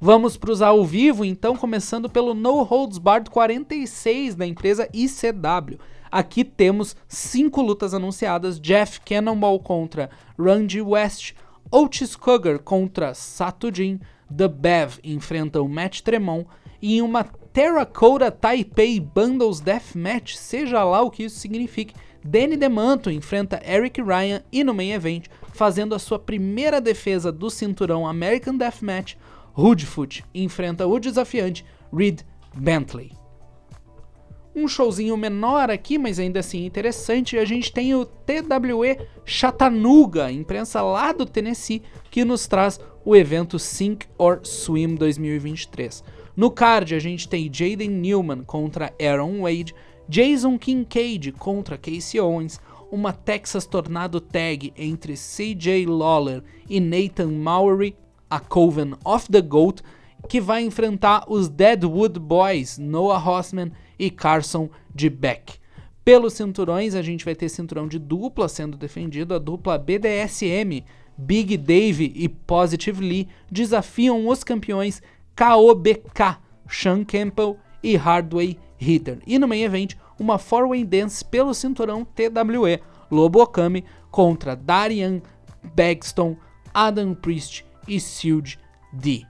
[0.00, 5.78] Vamos para os ao vivo, então, começando pelo No Holds Barred 46 da empresa ICW.
[6.10, 11.34] Aqui temos cinco lutas anunciadas: Jeff Cannonball contra Randy West,
[11.70, 14.00] Otis Cougar contra Satujin,
[14.34, 16.46] The Bev enfrenta o Matt Tremont
[16.80, 17.24] e em uma
[17.58, 21.92] Terracotta Taipei Bundles Deathmatch, seja lá o que isso signifique,
[22.24, 27.50] Danny DeManto enfrenta Eric Ryan e no main event, fazendo a sua primeira defesa do
[27.50, 29.16] cinturão American Deathmatch,
[29.56, 32.20] Hoodfoot enfrenta o desafiante Reed
[32.54, 33.18] Bentley
[34.58, 37.38] um showzinho menor aqui, mas ainda assim interessante.
[37.38, 43.58] A gente tem o TWE Chattanooga, imprensa lá do Tennessee, que nos traz o evento
[43.58, 46.02] Sink or Swim 2023.
[46.38, 49.74] No card a gente tem Jaden Newman contra Aaron Wade,
[50.08, 52.60] Jason Kincaid contra Casey Owens,
[52.92, 57.96] uma Texas Tornado Tag entre CJ Lawler e Nathan Mowry,
[58.30, 59.82] a Coven of the Goat,
[60.28, 65.54] que vai enfrentar os Deadwood Boys, Noah Hossman e Carson de Beck.
[66.04, 70.84] Pelos cinturões, a gente vai ter cinturão de dupla sendo defendido, a dupla BDSM,
[71.18, 75.02] Big Dave e Positive Lee desafiam os campeões
[75.38, 76.36] KOBK,
[76.68, 79.20] Sean Campbell e Hardway Hitter.
[79.24, 85.22] E no main event, uma four-way dance pelo cinturão TWE, Lobo Okami contra Darian
[85.76, 86.36] Bagston,
[86.74, 88.58] Adam Priest e Sild
[88.92, 89.24] D.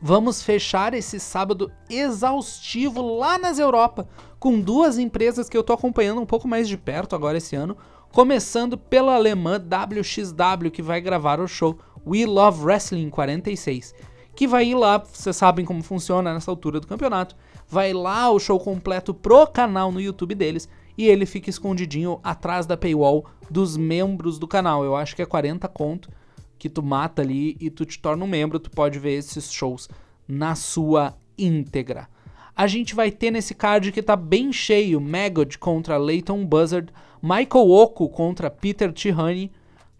[0.00, 4.08] Vamos fechar esse sábado exaustivo lá nas Europa
[4.40, 7.76] com duas empresas que eu tô acompanhando um pouco mais de perto agora esse ano,
[8.10, 13.94] começando pela alemã WXW que vai gravar o show We Love Wrestling 46,
[14.34, 17.36] que vai ir lá, vocês sabem como funciona nessa altura do campeonato,
[17.68, 22.66] vai lá o show completo pro canal no YouTube deles e ele fica escondidinho atrás
[22.66, 24.84] da paywall dos membros do canal.
[24.84, 26.10] Eu acho que é 40 conto
[26.58, 29.88] que tu mata ali e tu te torna um membro, tu pode ver esses shows
[30.28, 32.08] na sua íntegra.
[32.54, 36.92] A gente vai ter nesse card que tá bem cheio Maggot contra Leighton Buzzard,
[37.22, 39.50] Michael Oko contra Peter Tihani,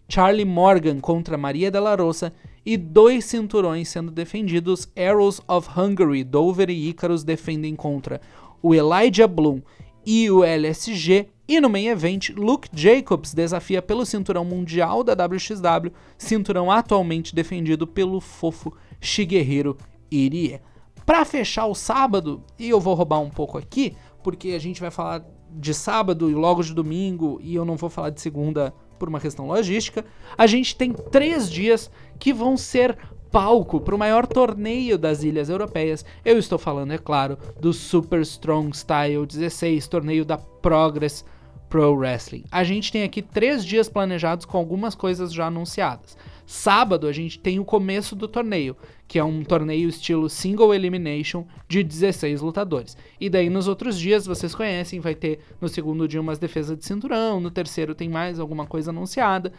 [0.07, 2.33] Charlie Morgan contra Maria Della Rosa
[2.65, 4.87] e dois cinturões sendo defendidos.
[4.95, 8.21] Arrows of Hungary, Dover e Icarus defendem contra
[8.61, 9.61] o Elijah Bloom
[10.05, 11.27] e o LSG.
[11.47, 17.85] E no main event, Luke Jacobs desafia pelo cinturão mundial da WXW, cinturão atualmente defendido
[17.85, 19.77] pelo fofo Shigehiro
[20.09, 20.61] Irie.
[21.05, 23.93] Para fechar o sábado, e eu vou roubar um pouco aqui,
[24.23, 27.89] porque a gente vai falar de sábado e logo de domingo, e eu não vou
[27.89, 28.73] falar de segunda
[29.03, 30.05] por uma questão logística,
[30.37, 32.97] a gente tem três dias que vão ser
[33.29, 36.05] palco para o maior torneio das ilhas europeias.
[36.23, 41.25] Eu estou falando, é claro, do Super Strong Style 16, torneio da Progress
[41.67, 42.45] Pro Wrestling.
[42.49, 46.15] A gente tem aqui três dias planejados com algumas coisas já anunciadas.
[46.45, 48.75] Sábado a gente tem o começo do torneio,
[49.07, 52.97] que é um torneio estilo Single Elimination de 16 lutadores.
[53.19, 56.85] E daí nos outros dias, vocês conhecem, vai ter no segundo dia umas defesas de
[56.85, 59.53] cinturão, no terceiro tem mais alguma coisa anunciada.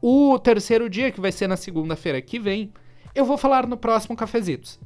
[0.00, 2.72] O terceiro dia, que vai ser na segunda-feira que vem,
[3.14, 4.78] eu vou falar no próximo Cafezitos.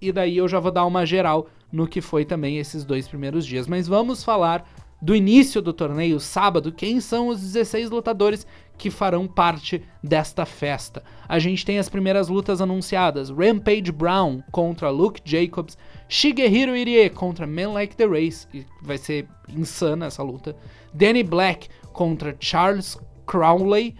[0.00, 3.46] E daí eu já vou dar uma geral no que foi também esses dois primeiros
[3.46, 3.66] dias.
[3.66, 4.68] Mas vamos falar
[5.02, 8.46] do início do torneio, sábado, quem são os 16 lutadores
[8.76, 11.02] que farão parte desta festa.
[11.28, 17.46] A gente tem as primeiras lutas anunciadas: Rampage Brown contra Luke Jacobs, Shigehiro Irie contra
[17.46, 20.56] Men Like the Race, e vai ser insana essa luta.
[20.92, 23.94] Danny Black contra Charles Crowley.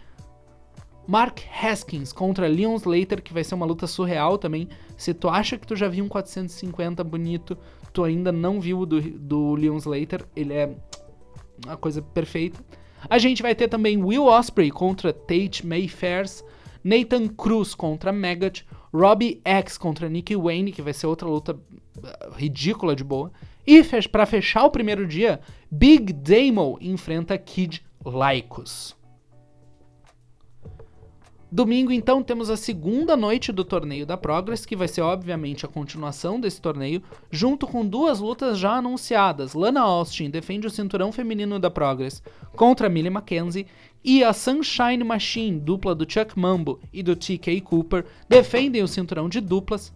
[1.06, 4.68] Mark Haskins contra Leon Slater, que vai ser uma luta surreal também.
[4.96, 7.58] Se tu acha que tu já viu um 450 bonito,
[7.92, 10.74] tu ainda não viu o do, do Leon Slater, ele é
[11.66, 12.64] uma coisa perfeita.
[13.08, 16.44] A gente vai ter também Will Osprey contra Tate Mayfairs,
[16.82, 22.32] Nathan Cruz contra Maggot, Robbie X contra Nick Wayne, que vai ser outra luta uh,
[22.34, 23.32] ridícula de boa.
[23.66, 25.40] E para fechar o primeiro dia,
[25.70, 28.96] Big Damo enfrenta Kid Lycos.
[31.54, 35.68] Domingo, então, temos a segunda noite do torneio da Progress, que vai ser obviamente a
[35.68, 39.52] continuação desse torneio, junto com duas lutas já anunciadas.
[39.52, 42.22] Lana Austin defende o cinturão feminino da Progress
[42.56, 43.66] contra Millie McKenzie
[44.02, 49.28] e a Sunshine Machine, dupla do Chuck Mambo e do TK Cooper, defendem o cinturão
[49.28, 49.92] de duplas.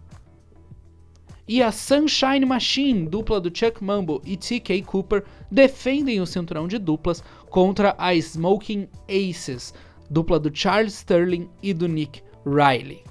[1.47, 6.77] E a Sunshine Machine, dupla do Chuck Mambo e TK Cooper, defendem o cinturão de
[6.77, 9.73] duplas contra a Smoking Aces,
[10.09, 13.03] dupla do Charles Sterling e do Nick Riley.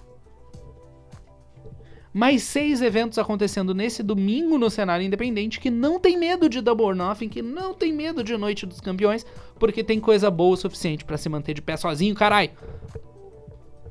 [2.12, 6.86] Mais seis eventos acontecendo nesse domingo no cenário independente que não tem medo de Double
[6.86, 9.26] or Nothing, que não tem medo de Noite dos Campeões,
[9.58, 12.52] porque tem coisa boa o suficiente para se manter de pé sozinho, carai.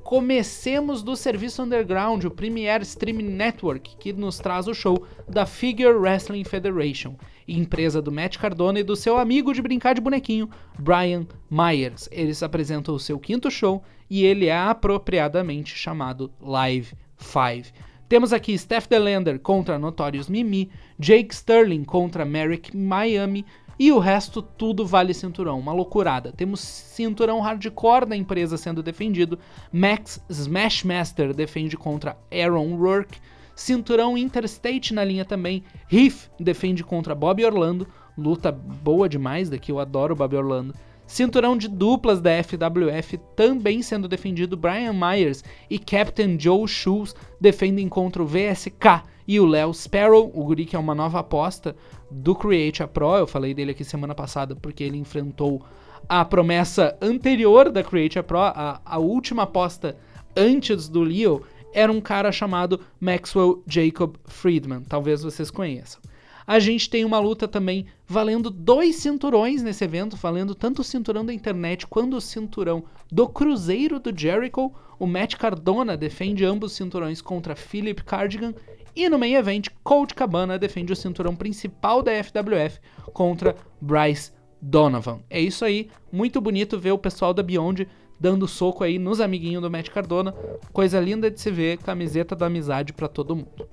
[0.03, 5.93] Comecemos do serviço underground, o Premier Stream Network, que nos traz o show da Figure
[5.93, 7.15] Wrestling Federation
[7.47, 12.09] empresa do Matt Cardona e do seu amigo de brincar de bonequinho, Brian Myers.
[12.11, 17.71] Eles apresentam o seu quinto show e ele é apropriadamente chamado Live 5.
[18.07, 20.69] Temos aqui Steph Delander contra Notorious Mimi,
[20.99, 23.45] Jake Sterling contra Merrick Miami
[23.77, 26.31] e o resto tudo vale cinturão, uma loucurada.
[26.31, 29.37] Temos cinturão hardcore da empresa sendo defendido,
[29.71, 33.19] Max Smashmaster defende contra Aaron Rourke,
[33.55, 35.63] Cinturão Interstate na linha também.
[35.91, 37.87] Heath defende contra Bob Orlando.
[38.17, 40.73] Luta boa demais daqui, eu adoro Bob Orlando.
[41.07, 44.57] Cinturão de duplas da FWF também sendo defendido.
[44.57, 50.43] Brian Myers e Captain Joe Shoes defendem contra o VSK E o Léo Sparrow, o
[50.43, 51.75] guri que é uma nova aposta
[52.09, 55.63] do Create a Pro, eu falei dele aqui semana passada porque ele enfrentou
[56.07, 59.97] a promessa anterior da Create a Pro, a, a última aposta
[60.35, 61.41] antes do Leo,
[61.75, 66.01] era um cara chamado Maxwell Jacob Friedman, talvez vocês conheçam.
[66.47, 71.25] A gente tem uma luta também valendo dois cinturões nesse evento, valendo tanto o cinturão
[71.25, 74.71] da internet quanto o cinturão do Cruzeiro do Jericho.
[74.97, 78.53] O Matt Cardona defende ambos os cinturões contra Philip Cardigan.
[78.95, 82.79] E no main event, Colt Cabana defende o cinturão principal da FWF
[83.11, 85.19] contra Bryce Donovan.
[85.29, 87.87] É isso aí, muito bonito ver o pessoal da Beyond
[88.19, 90.33] dando soco aí nos amiguinhos do Matt Cardona.
[90.71, 93.67] Coisa linda de se ver, camiseta da amizade para todo mundo.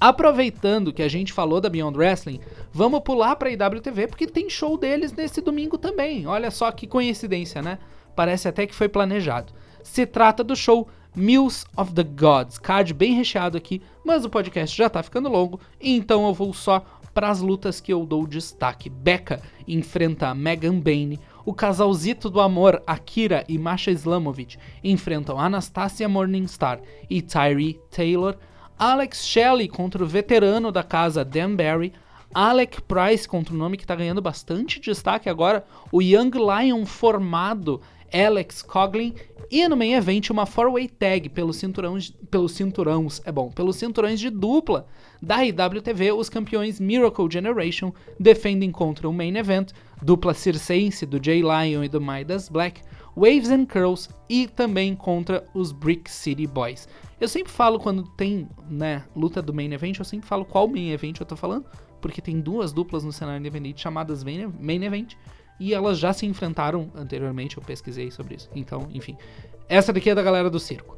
[0.00, 2.40] Aproveitando que a gente falou da Beyond Wrestling,
[2.72, 6.26] vamos pular para IWTV porque tem show deles nesse domingo também.
[6.26, 7.78] Olha só que coincidência, né?
[8.14, 9.52] Parece até que foi planejado.
[9.82, 14.76] Se trata do show Mills of the Gods, card bem recheado aqui, mas o podcast
[14.76, 18.88] já tá ficando longo, então eu vou só para as lutas que eu dou destaque.
[18.88, 21.18] Becca enfrenta Megan Bane,
[21.48, 26.78] o casalzito do amor Akira e Masha Islamovic enfrentam Anastasia Morningstar
[27.08, 28.36] e Tyree Taylor.
[28.78, 31.94] Alex Shelley contra o veterano da casa Dan Barry,
[32.34, 37.80] Alec Price contra o nome que está ganhando bastante destaque agora, o Young Lion formado
[38.12, 39.14] Alex Coglin
[39.50, 44.20] e no main event uma four-way tag pelos cinturões, pelos cinturões, é bom, pelos cinturões
[44.20, 44.86] de dupla
[45.22, 49.70] da IWTV, os campeões Miracle Generation defendem contra o main event,
[50.02, 52.82] dupla circense do Jay Lion e do Midas Black,
[53.16, 56.86] Waves and Curls e também contra os Brick City Boys.
[57.20, 60.90] Eu sempre falo quando tem, né, luta do main event, eu sempre falo qual main
[60.90, 61.66] event eu tô falando,
[62.00, 65.14] porque tem duas duplas no cenário independente chamadas main event,
[65.58, 68.48] e elas já se enfrentaram anteriormente, eu pesquisei sobre isso.
[68.54, 69.16] Então, enfim,
[69.68, 70.96] essa daqui é da galera do circo.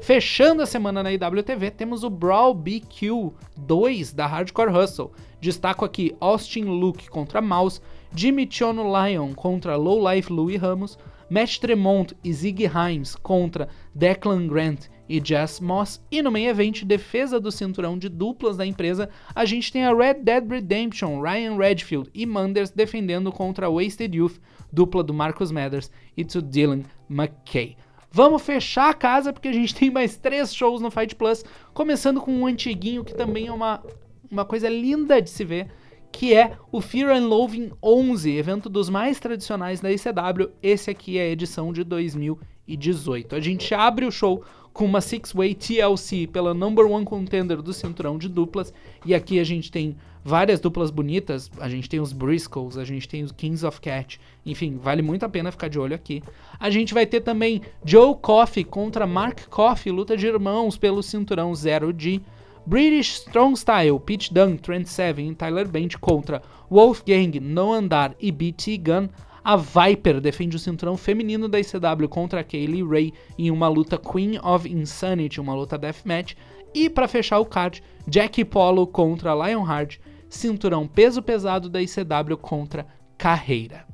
[0.00, 5.12] Fechando a semana na IWTV, temos o Brawl BQ 2 da Hardcore Hustle.
[5.40, 7.80] Destaco aqui Austin Luke contra Mouse,
[8.14, 10.98] Jimmy Chono Lion contra Low Life Louis Ramos,
[11.30, 16.00] Matt Tremont e Ziggy Himes contra Declan Grant e Jess Moss.
[16.10, 19.94] E no main event, defesa do cinturão de duplas da empresa, a gente tem a
[19.94, 24.38] Red Dead Redemption, Ryan Redfield e Manders defendendo contra a Wasted Youth,
[24.72, 27.76] dupla do Marcus Mathers e do Dylan McKay.
[28.10, 32.20] Vamos fechar a casa porque a gente tem mais três shows no Fight Plus, começando
[32.20, 33.82] com um antiguinho que também é uma,
[34.30, 35.68] uma coisa linda de se ver
[36.14, 40.48] que é o Fear and Loathing 11, evento dos mais tradicionais da ICW.
[40.62, 43.34] Esse aqui é a edição de 2018.
[43.34, 44.44] A gente abre o show
[44.74, 48.74] com uma Six-Way TLC pela Number One Contender do cinturão de duplas.
[49.06, 51.48] E aqui a gente tem várias duplas bonitas.
[51.60, 54.20] A gente tem os Briscoes, a gente tem os Kings of Cat.
[54.44, 56.20] Enfim, vale muito a pena ficar de olho aqui.
[56.58, 61.52] A gente vai ter também Joe Coffey contra Mark Coffey, luta de irmãos pelo cinturão
[61.52, 62.20] 0G.
[62.66, 68.32] British Strong Style, Pete Dunne, Trent Seven e Tyler Bent contra Wolfgang, No Andar e
[68.32, 69.08] BT Gun.
[69.44, 73.98] A Viper defende o cinturão feminino da ICW contra a Kaylee Ray em uma luta
[73.98, 76.34] Queen of Insanity, uma luta deathmatch.
[76.74, 79.98] E para fechar o card, Jackie Polo contra Lionheart,
[80.30, 82.86] cinturão peso pesado da ICW contra
[83.18, 83.86] Carreira.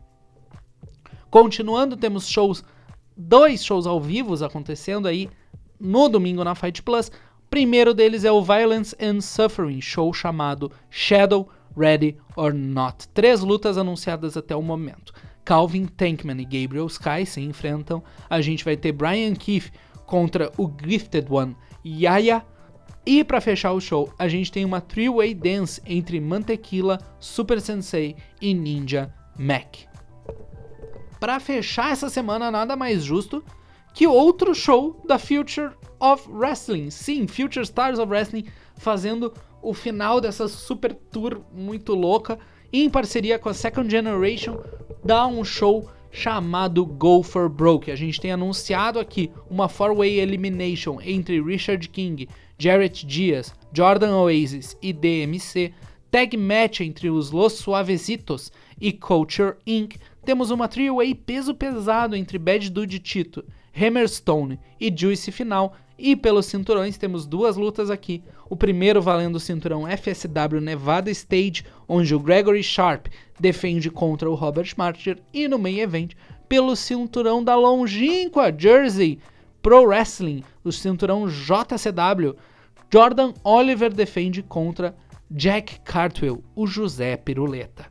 [1.28, 2.62] Continuando, temos shows,
[3.16, 5.28] dois shows ao vivo acontecendo aí
[5.80, 7.10] no domingo na Fight Plus.
[7.50, 13.08] Primeiro deles é o Violence and Suffering, show chamado Shadow, Ready or Not.
[13.08, 15.12] Três lutas anunciadas até o momento.
[15.50, 18.04] Calvin Tankman e Gabriel Sky se enfrentam.
[18.28, 19.72] A gente vai ter Brian Keith
[20.06, 22.46] contra o Gifted One Yaya.
[23.04, 28.14] E para fechar o show, a gente tem uma three-way dance entre Mantequila, Super Sensei
[28.40, 29.78] e Ninja Mac.
[31.18, 33.42] Para fechar essa semana, nada mais justo
[33.92, 36.90] que outro show da Future of Wrestling.
[36.90, 38.44] Sim, Future Stars of Wrestling
[38.76, 42.38] fazendo o final dessa super tour muito louca
[42.72, 44.56] em parceria com a Second Generation
[45.04, 47.90] dá um show chamado Go for Broke.
[47.90, 52.28] A gente tem anunciado aqui uma four-way elimination entre Richard King,
[52.58, 55.72] Jarrett Diaz, Jordan Oasis e DMC,
[56.10, 59.96] tag match entre os Los Suavecitos e Culture Inc.
[60.24, 63.44] Temos uma three-way peso pesado entre Bad Dude Tito,
[63.74, 65.74] Hammerstone e Juice final.
[65.98, 68.22] E pelos cinturões temos duas lutas aqui.
[68.50, 73.06] O primeiro valendo o cinturão FSW Nevada Stage, onde o Gregory Sharp
[73.38, 75.18] defende contra o Robert Martyr.
[75.32, 76.14] E no main event,
[76.48, 79.20] pelo cinturão da longínqua Jersey
[79.62, 82.34] Pro Wrestling, o cinturão JCW,
[82.92, 84.96] Jordan Oliver defende contra
[85.30, 87.86] Jack Cartwell, o José Piruleta.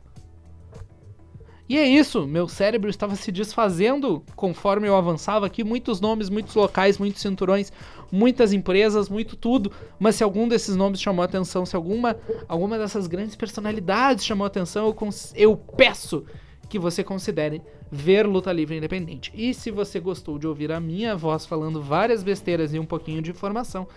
[1.70, 5.62] E é isso, meu cérebro estava se desfazendo conforme eu avançava aqui.
[5.62, 7.72] Muitos nomes, muitos locais, muitos cinturões,
[8.10, 9.72] muitas empresas, muito tudo.
[9.98, 12.16] Mas se algum desses nomes chamou atenção, se alguma,
[12.48, 14.96] alguma dessas grandes personalidades chamou atenção, eu,
[15.34, 16.24] eu peço
[16.68, 19.32] que você considere ver Luta Livre Independente.
[19.34, 23.20] E se você gostou de ouvir a minha voz falando várias besteiras e um pouquinho
[23.20, 23.88] de informação,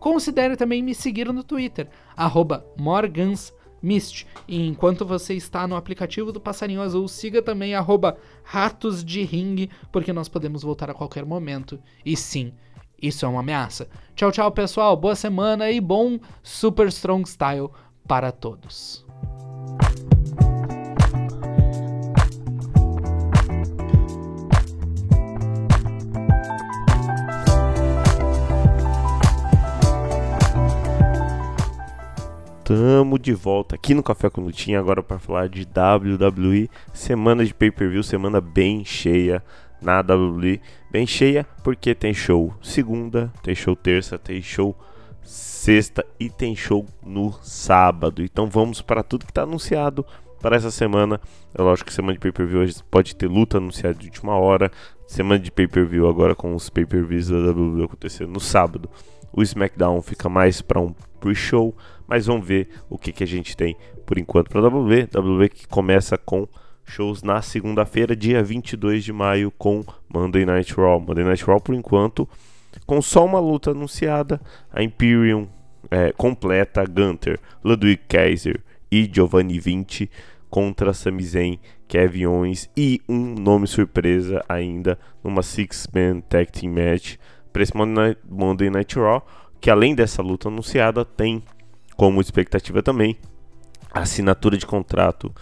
[0.00, 1.88] considere também me seguir no Twitter,
[2.78, 3.52] Morgans
[3.82, 4.26] Mist.
[4.48, 9.68] E enquanto você está no aplicativo do Passarinho Azul, siga também arroba Ratos de Ring,
[9.92, 11.78] porque nós podemos voltar a qualquer momento.
[12.02, 12.54] E sim,
[13.00, 13.88] isso é uma ameaça.
[14.14, 14.96] Tchau, tchau, pessoal.
[14.96, 17.68] Boa semana e bom Super Strong Style
[18.06, 19.04] para todos.
[32.64, 37.52] Tamo de volta aqui no Café com Lutinha agora para falar de WWE, semana de
[37.52, 39.44] pay-per-view, semana bem cheia
[39.82, 40.60] na WWE,
[40.94, 44.76] bem cheia porque tem show segunda, tem show terça, tem show
[45.24, 48.22] sexta e tem show no sábado.
[48.22, 50.06] Então vamos para tudo que está anunciado
[50.40, 51.20] para essa semana.
[51.52, 54.70] É lógico que semana de pay-per-view pode ter luta anunciada de última hora.
[55.04, 58.88] Semana de pay-per-view agora com os pay-per-views da WWE acontecendo no sábado.
[59.32, 61.74] O SmackDown fica mais para um pre-show
[62.06, 63.76] mas vamos ver o que, que a gente tem
[64.06, 65.08] por enquanto para a WWE.
[65.12, 66.46] WWE que começa com
[66.84, 71.00] shows na segunda-feira, dia 22 de maio, com Monday Night Raw.
[71.00, 72.28] Monday Night Raw, por enquanto,
[72.86, 74.40] com só uma luta anunciada:
[74.72, 75.48] a Imperium
[75.90, 78.60] é, completa, Gunter, Ludwig Kaiser
[78.90, 80.10] e Giovanni Vinci
[80.48, 81.58] contra Sami Zayn,
[81.88, 87.16] Kevin Owens e um nome surpresa ainda numa six-man tag team match
[87.52, 89.26] para esse Monday Night Raw,
[89.60, 91.42] que além dessa luta anunciada tem
[91.96, 93.16] como expectativa também
[93.92, 95.32] a assinatura de contrato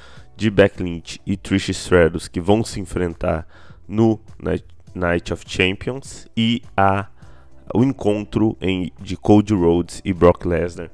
[0.43, 3.47] de Beck Lynch e Trish Stratus que vão se enfrentar
[3.87, 4.19] no
[4.93, 7.07] Night of Champions e a
[7.73, 10.91] o encontro em, de Cody Rhodes e Brock Lesnar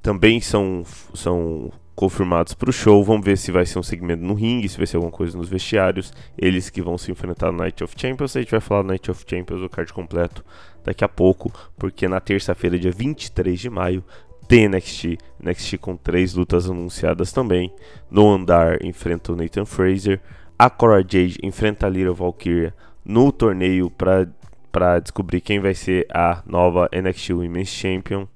[0.00, 3.04] também são, são confirmados para o show.
[3.04, 5.50] Vamos ver se vai ser um segmento no ringue, se vai ser alguma coisa nos
[5.50, 6.10] vestiários.
[6.38, 8.34] Eles que vão se enfrentar no Night of Champions.
[8.34, 10.42] A gente vai falar do Night of Champions, o card completo,
[10.82, 14.02] daqui a pouco, porque na terça-feira, dia 23 de maio,
[14.50, 17.72] tem NXT, NXT com três lutas anunciadas também.
[18.10, 20.20] No andar enfrenta o Nathan Fraser,
[20.58, 22.74] a Cora Jade enfrenta a Little Valkyria
[23.04, 28.26] no torneio para descobrir quem vai ser a nova NXT Women's Champion.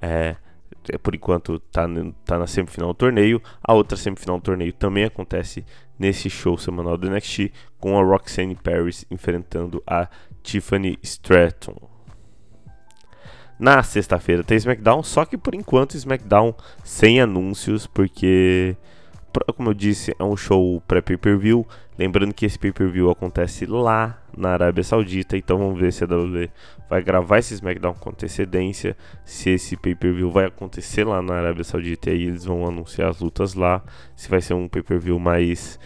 [0.00, 0.36] É,
[0.90, 1.86] é, por enquanto tá,
[2.24, 3.42] tá na semifinal do torneio.
[3.62, 5.66] A outra semifinal do torneio também acontece
[5.98, 10.08] nesse show semanal do NXT com a Roxanne Paris enfrentando a
[10.42, 11.97] Tiffany Stratton.
[13.58, 16.54] Na sexta-feira tem SmackDown, só que por enquanto SmackDown
[16.84, 18.76] sem anúncios, porque,
[19.56, 21.66] como eu disse, é um show pré-pay-per-view.
[21.98, 26.48] Lembrando que esse pay-per-view acontece lá na Arábia Saudita, então vamos ver se a WWE
[26.88, 32.10] vai gravar esse SmackDown com antecedência, se esse pay-per-view vai acontecer lá na Arábia Saudita
[32.10, 33.82] e aí eles vão anunciar as lutas lá,
[34.14, 35.80] se vai ser um pay-per-view mais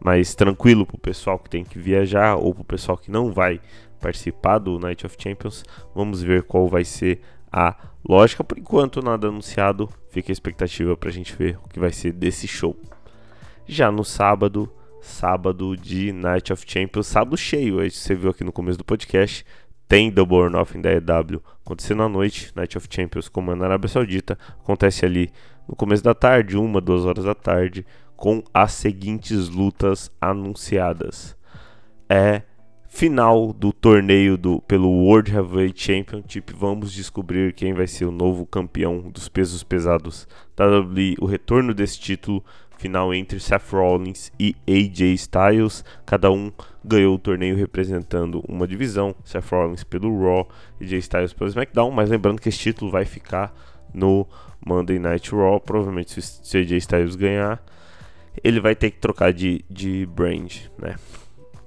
[0.00, 3.60] mais tranquilo pro pessoal que tem que viajar ou pro pessoal que não vai
[3.98, 5.64] participar do Night of Champions.
[5.94, 7.20] Vamos ver qual vai ser
[7.52, 7.76] a
[8.06, 8.44] lógica.
[8.44, 9.88] Por enquanto, nada anunciado.
[10.10, 12.76] Fica a expectativa para a gente ver o que vai ser desse show.
[13.66, 18.52] Já no sábado, sábado de Night of Champions, sábado cheio, aí você viu aqui no
[18.52, 19.44] começo do podcast.
[19.86, 22.52] Tem Double or Nothing da EW acontecendo à noite.
[22.54, 25.30] Night of Champions, como é na Arábia Saudita, acontece ali
[25.68, 27.86] no começo da tarde, uma, duas horas da tarde,
[28.16, 31.36] com as seguintes lutas anunciadas.
[32.08, 32.42] É
[32.88, 36.52] final do torneio do, pelo World Heavyweight Championship.
[36.54, 40.26] Vamos descobrir quem vai ser o novo campeão dos pesos pesados
[40.56, 41.14] da WWE.
[41.20, 42.42] O retorno desse título
[42.78, 45.84] final entre Seth Rollins e AJ Styles.
[46.06, 46.50] Cada um
[46.84, 49.14] ganhou o torneio representando uma divisão.
[49.22, 50.48] Seth Rollins pelo Raw,
[50.80, 51.90] AJ Styles pelo SmackDown.
[51.90, 53.54] Mas lembrando que esse título vai ficar
[53.92, 54.26] no
[54.64, 55.60] Monday Night Raw.
[55.60, 57.62] Provavelmente se AJ Styles ganhar,
[58.42, 60.96] ele vai ter que trocar de, de brand, né?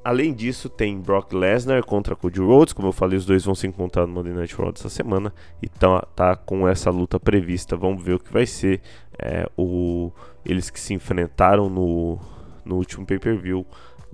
[0.03, 2.73] Além disso, tem Brock Lesnar contra Cody Rhodes.
[2.73, 5.31] Como eu falei, os dois vão se encontrar no Monday Night Raw essa semana.
[5.61, 7.77] Então tá com essa luta prevista.
[7.77, 8.81] Vamos ver o que vai ser.
[9.19, 10.11] É, o,
[10.43, 12.19] eles que se enfrentaram no,
[12.65, 13.65] no último pay-per-view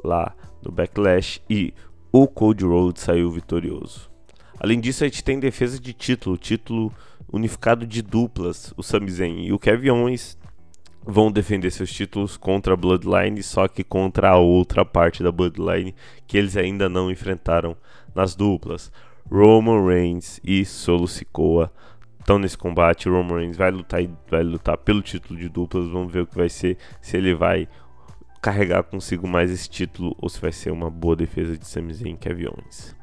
[0.04, 1.42] lá no Backlash.
[1.50, 1.74] E
[2.12, 4.10] o Cody Rhodes saiu vitorioso.
[4.60, 6.92] Além disso, a gente tem defesa de título, título
[7.32, 8.74] unificado de duplas.
[8.76, 10.37] O Sami Zayn e o Kevin Owens
[11.08, 15.96] vão defender seus títulos contra a Bloodline, só que contra a outra parte da Bloodline
[16.28, 17.78] que eles ainda não enfrentaram
[18.14, 18.92] nas duplas.
[19.32, 21.72] Roman Reigns e Solo Sikoa
[22.20, 23.08] estão nesse combate.
[23.08, 25.88] Roman Reigns vai lutar vai lutar pelo título de duplas.
[25.88, 27.70] Vamos ver o que vai ser se ele vai
[28.42, 32.16] carregar consigo mais esse título ou se vai ser uma boa defesa de Sami Zayn
[32.16, 32.97] e Kevin Owens.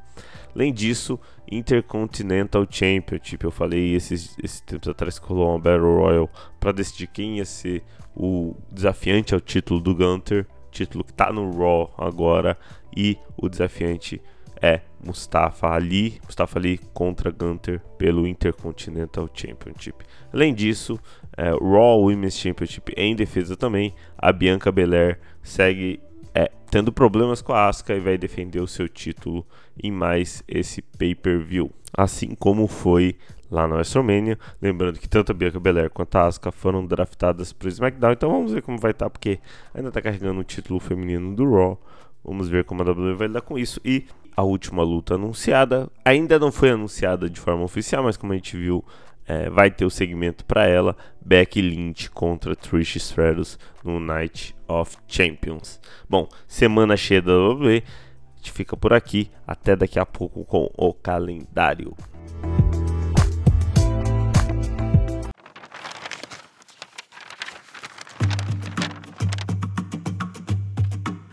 [0.55, 1.19] Além disso,
[1.51, 6.31] Intercontinental Championship, eu falei esses, esses tempos atrás que rolou uma Battle Royal
[6.61, 7.83] para decidir quem ia ser
[8.17, 12.57] o desafiante ao título do Gunter, título que está no Raw agora,
[12.97, 14.21] e o desafiante
[14.63, 20.05] é Mustafa Ali, Mustafa Ali contra Gunter pelo Intercontinental Championship.
[20.33, 20.99] Além disso,
[21.37, 26.01] é, Raw Women's Championship em defesa também, a Bianca Belair segue
[26.35, 29.47] é, tendo problemas com a Asuka e vai defender o seu título
[29.81, 31.71] em mais esse pay-per-view.
[31.97, 33.17] Assim como foi
[33.51, 34.39] lá na WrestleMania.
[34.61, 38.13] Lembrando que tanto a Bianca Belair quanto a Asuka foram draftadas para o SmackDown.
[38.13, 39.39] Então vamos ver como vai estar, tá, porque
[39.73, 41.81] ainda está carregando o título feminino do Raw.
[42.25, 43.81] Vamos ver como a WWE vai lidar com isso.
[43.85, 44.07] E
[44.37, 48.57] a última luta anunciada ainda não foi anunciada de forma oficial, mas como a gente
[48.57, 48.85] viu
[49.27, 54.97] é, vai ter o segmento para ela, Becky Lynch contra Trish Stratus no Night of
[55.09, 55.81] Champions.
[56.09, 60.71] Bom, semana cheia da WWE, a gente fica por aqui, até daqui a pouco com
[60.77, 61.97] o calendário.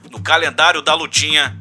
[0.09, 1.60] No calendário da lutinha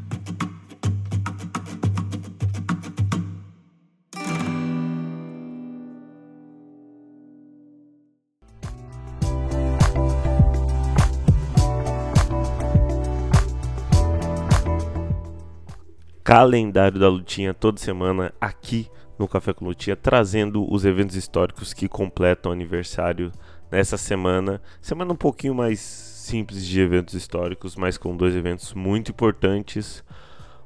[16.31, 21.89] calendário da Lutinha toda semana aqui no Café com Lutinha, trazendo os eventos históricos que
[21.89, 23.33] completam o aniversário
[23.69, 24.63] nessa semana.
[24.81, 30.05] Semana um pouquinho mais simples de eventos históricos, mas com dois eventos muito importantes.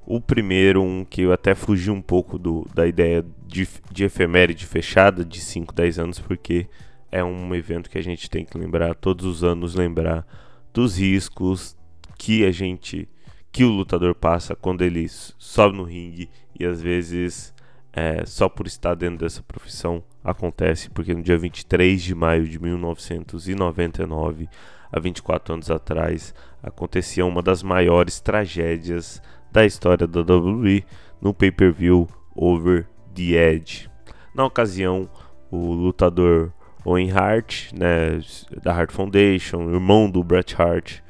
[0.04, 4.66] O primeiro, um que eu até fugi um pouco do, da ideia de, de efeméride
[4.66, 6.66] fechada de 5, 10 anos, porque
[7.10, 10.26] é um evento que a gente tem que lembrar, todos os anos lembrar
[10.74, 11.74] dos riscos
[12.18, 13.08] que a gente
[13.54, 16.28] que o lutador passa quando ele sobe no ringue
[16.58, 17.54] e às vezes
[17.92, 22.58] é, só por estar dentro dessa profissão acontece, porque no dia 23 de maio de
[22.58, 24.48] 1999,
[24.90, 30.84] há 24 anos atrás, acontecia uma das maiores tragédias da história da WWE
[31.22, 33.88] no pay-per-view Over the Edge.
[34.34, 35.08] Na ocasião,
[35.48, 36.52] o lutador
[36.84, 38.18] Owen Hart, né,
[38.64, 41.03] da Hart Foundation, irmão do Bret Hart,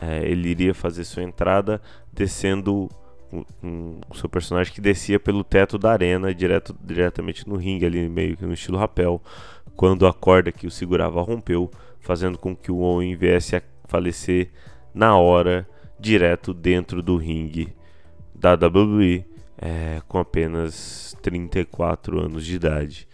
[0.00, 1.80] é, ele iria fazer sua entrada
[2.12, 2.88] descendo
[3.32, 8.36] o seu personagem que descia pelo teto da arena direto, diretamente no ringue ali meio
[8.36, 9.22] que no estilo rapel
[9.76, 11.70] quando a corda que o segurava rompeu
[12.00, 14.50] fazendo com que o Owen viesse a falecer
[14.92, 17.72] na hora direto dentro do ringue
[18.34, 19.24] da WWE
[19.56, 23.06] é, com apenas 34 anos de idade.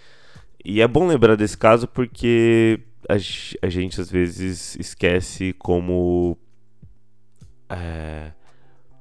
[0.64, 6.38] E é bom lembrar desse caso porque a gente às vezes esquece como
[7.68, 8.32] é,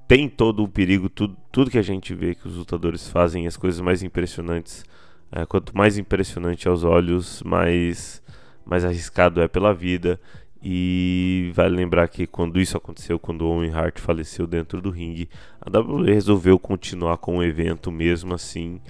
[0.07, 3.57] tem todo o perigo, tudo, tudo que a gente vê que os lutadores fazem, as
[3.57, 4.85] coisas mais impressionantes.
[5.31, 8.21] É, quanto mais impressionante aos olhos, mais,
[8.65, 10.19] mais arriscado é pela vida.
[10.61, 15.29] E vale lembrar que quando isso aconteceu, quando o Owen Hart faleceu dentro do ringue,
[15.61, 18.81] a WWE resolveu continuar com o evento mesmo assim,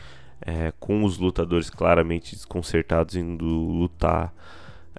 [0.41, 4.33] é, com os lutadores claramente desconcertados indo lutar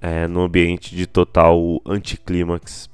[0.00, 2.90] é, no ambiente de total anticlímax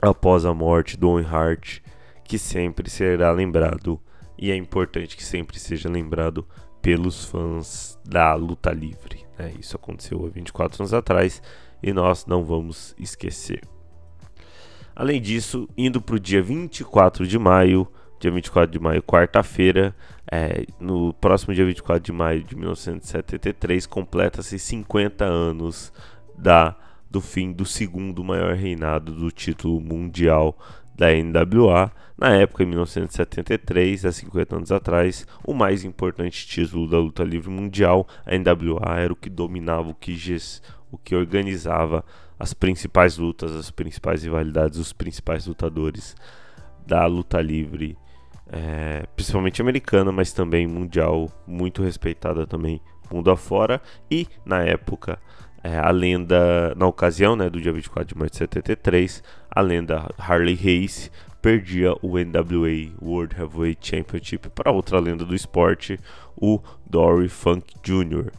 [0.00, 1.80] após a morte do Owen Hart,
[2.24, 4.00] que sempre será lembrado
[4.38, 6.46] e é importante que sempre seja lembrado
[6.82, 9.24] pelos fãs da luta livre.
[9.38, 9.54] Né?
[9.58, 11.42] Isso aconteceu há 24 anos atrás
[11.82, 13.62] e nós não vamos esquecer.
[14.94, 17.86] Além disso, indo para o dia 24 de maio,
[18.18, 19.94] dia 24 de maio, quarta-feira,
[20.30, 25.92] é, no próximo dia 24 de maio de 1973, completa-se 50 anos
[26.36, 26.76] da
[27.10, 30.56] do fim do segundo maior reinado do título mundial
[30.94, 31.92] da NWA.
[32.16, 37.50] Na época, em 1973, há 50 anos atrás, o mais importante título da luta livre
[37.50, 40.16] mundial, a NWA era o que dominava, o que,
[40.90, 42.04] o que organizava
[42.38, 46.16] as principais lutas, as principais rivalidades, os principais lutadores
[46.86, 47.98] da luta livre,
[48.48, 52.80] é, principalmente americana, mas também mundial, muito respeitada também
[53.10, 53.80] mundo afora.
[54.10, 55.18] E na época
[55.66, 59.20] é, a lenda, na ocasião né, do dia 24 de maio de 73,
[59.50, 61.10] a lenda Harley Race
[61.42, 65.98] perdia o NWA World Heavyweight Championship para outra lenda do esporte,
[66.36, 68.30] o Dory Funk Jr.,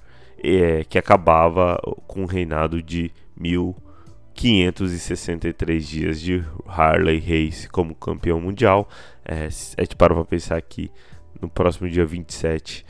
[0.41, 1.77] é, que acabava
[2.07, 8.87] com o reinado de 1563 dias de Harley Race como campeão mundial.
[9.25, 9.49] É, a
[9.81, 10.89] gente para para pensar que
[11.41, 12.85] no próximo dia 27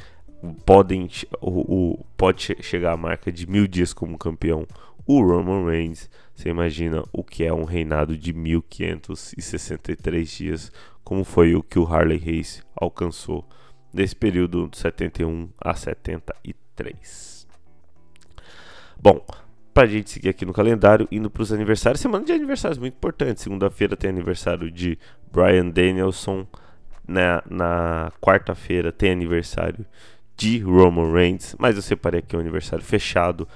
[0.65, 1.09] podem
[1.41, 4.65] o, o, pode chegar à marca de mil dias como campeão
[5.05, 6.09] o Roman Reigns.
[6.35, 10.71] Você imagina o que é um reinado de 1563 dias,
[11.03, 13.47] como foi o que o Harley Race alcançou
[13.93, 17.47] desse período de 71 a 73.
[18.99, 19.25] Bom,
[19.73, 22.95] para a gente seguir aqui no calendário, indo para os aniversários, semana de aniversários muito
[22.95, 23.41] importante.
[23.41, 24.97] Segunda-feira tem aniversário de
[25.31, 26.45] Brian Danielson.
[27.07, 29.85] Na, na quarta-feira tem aniversário
[30.37, 33.47] de Roman Reigns, mas eu separei aqui um aniversário fechado,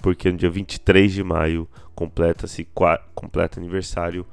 [0.00, 2.66] porque no dia 23 de maio completa-se
[3.12, 4.24] completa aniversário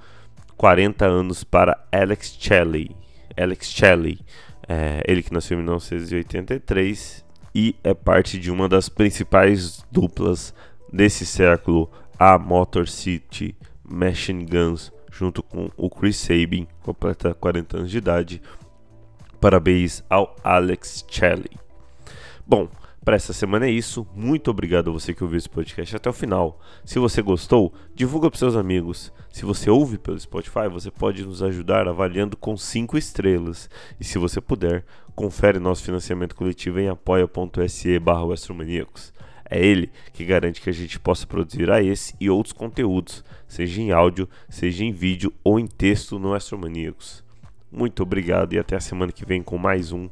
[0.56, 2.96] 40 anos para Alex Shelley.
[3.36, 4.20] Alex Shelley,
[4.68, 10.54] é, ele que nasceu em 1983 e é parte de uma das principais duplas
[10.94, 17.92] desse século, a Motor City Machine Guns, junto com o Chris Sabin, completa 40 anos
[17.92, 18.42] de idade.
[19.42, 21.65] Parabéns ao Alex Shelley.
[22.48, 22.70] Bom,
[23.04, 24.08] para essa semana é isso.
[24.16, 26.60] Muito obrigado a você que ouviu esse podcast até o final.
[26.84, 29.14] Se você gostou, divulga para seus amigos.
[29.32, 33.70] Se você ouve pelo Spotify, você pode nos ajudar avaliando com 5 estrelas.
[34.00, 34.84] E se você puder,
[35.16, 38.26] confere nosso financiamento coletivo em apoia.se barra
[39.50, 43.82] É ele que garante que a gente possa produzir a esse e outros conteúdos, seja
[43.82, 47.24] em áudio, seja em vídeo ou em texto no Astromaníacos.
[47.72, 50.10] Muito obrigado e até a semana que vem com mais um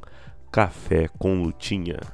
[0.52, 2.13] Café com Lutinha.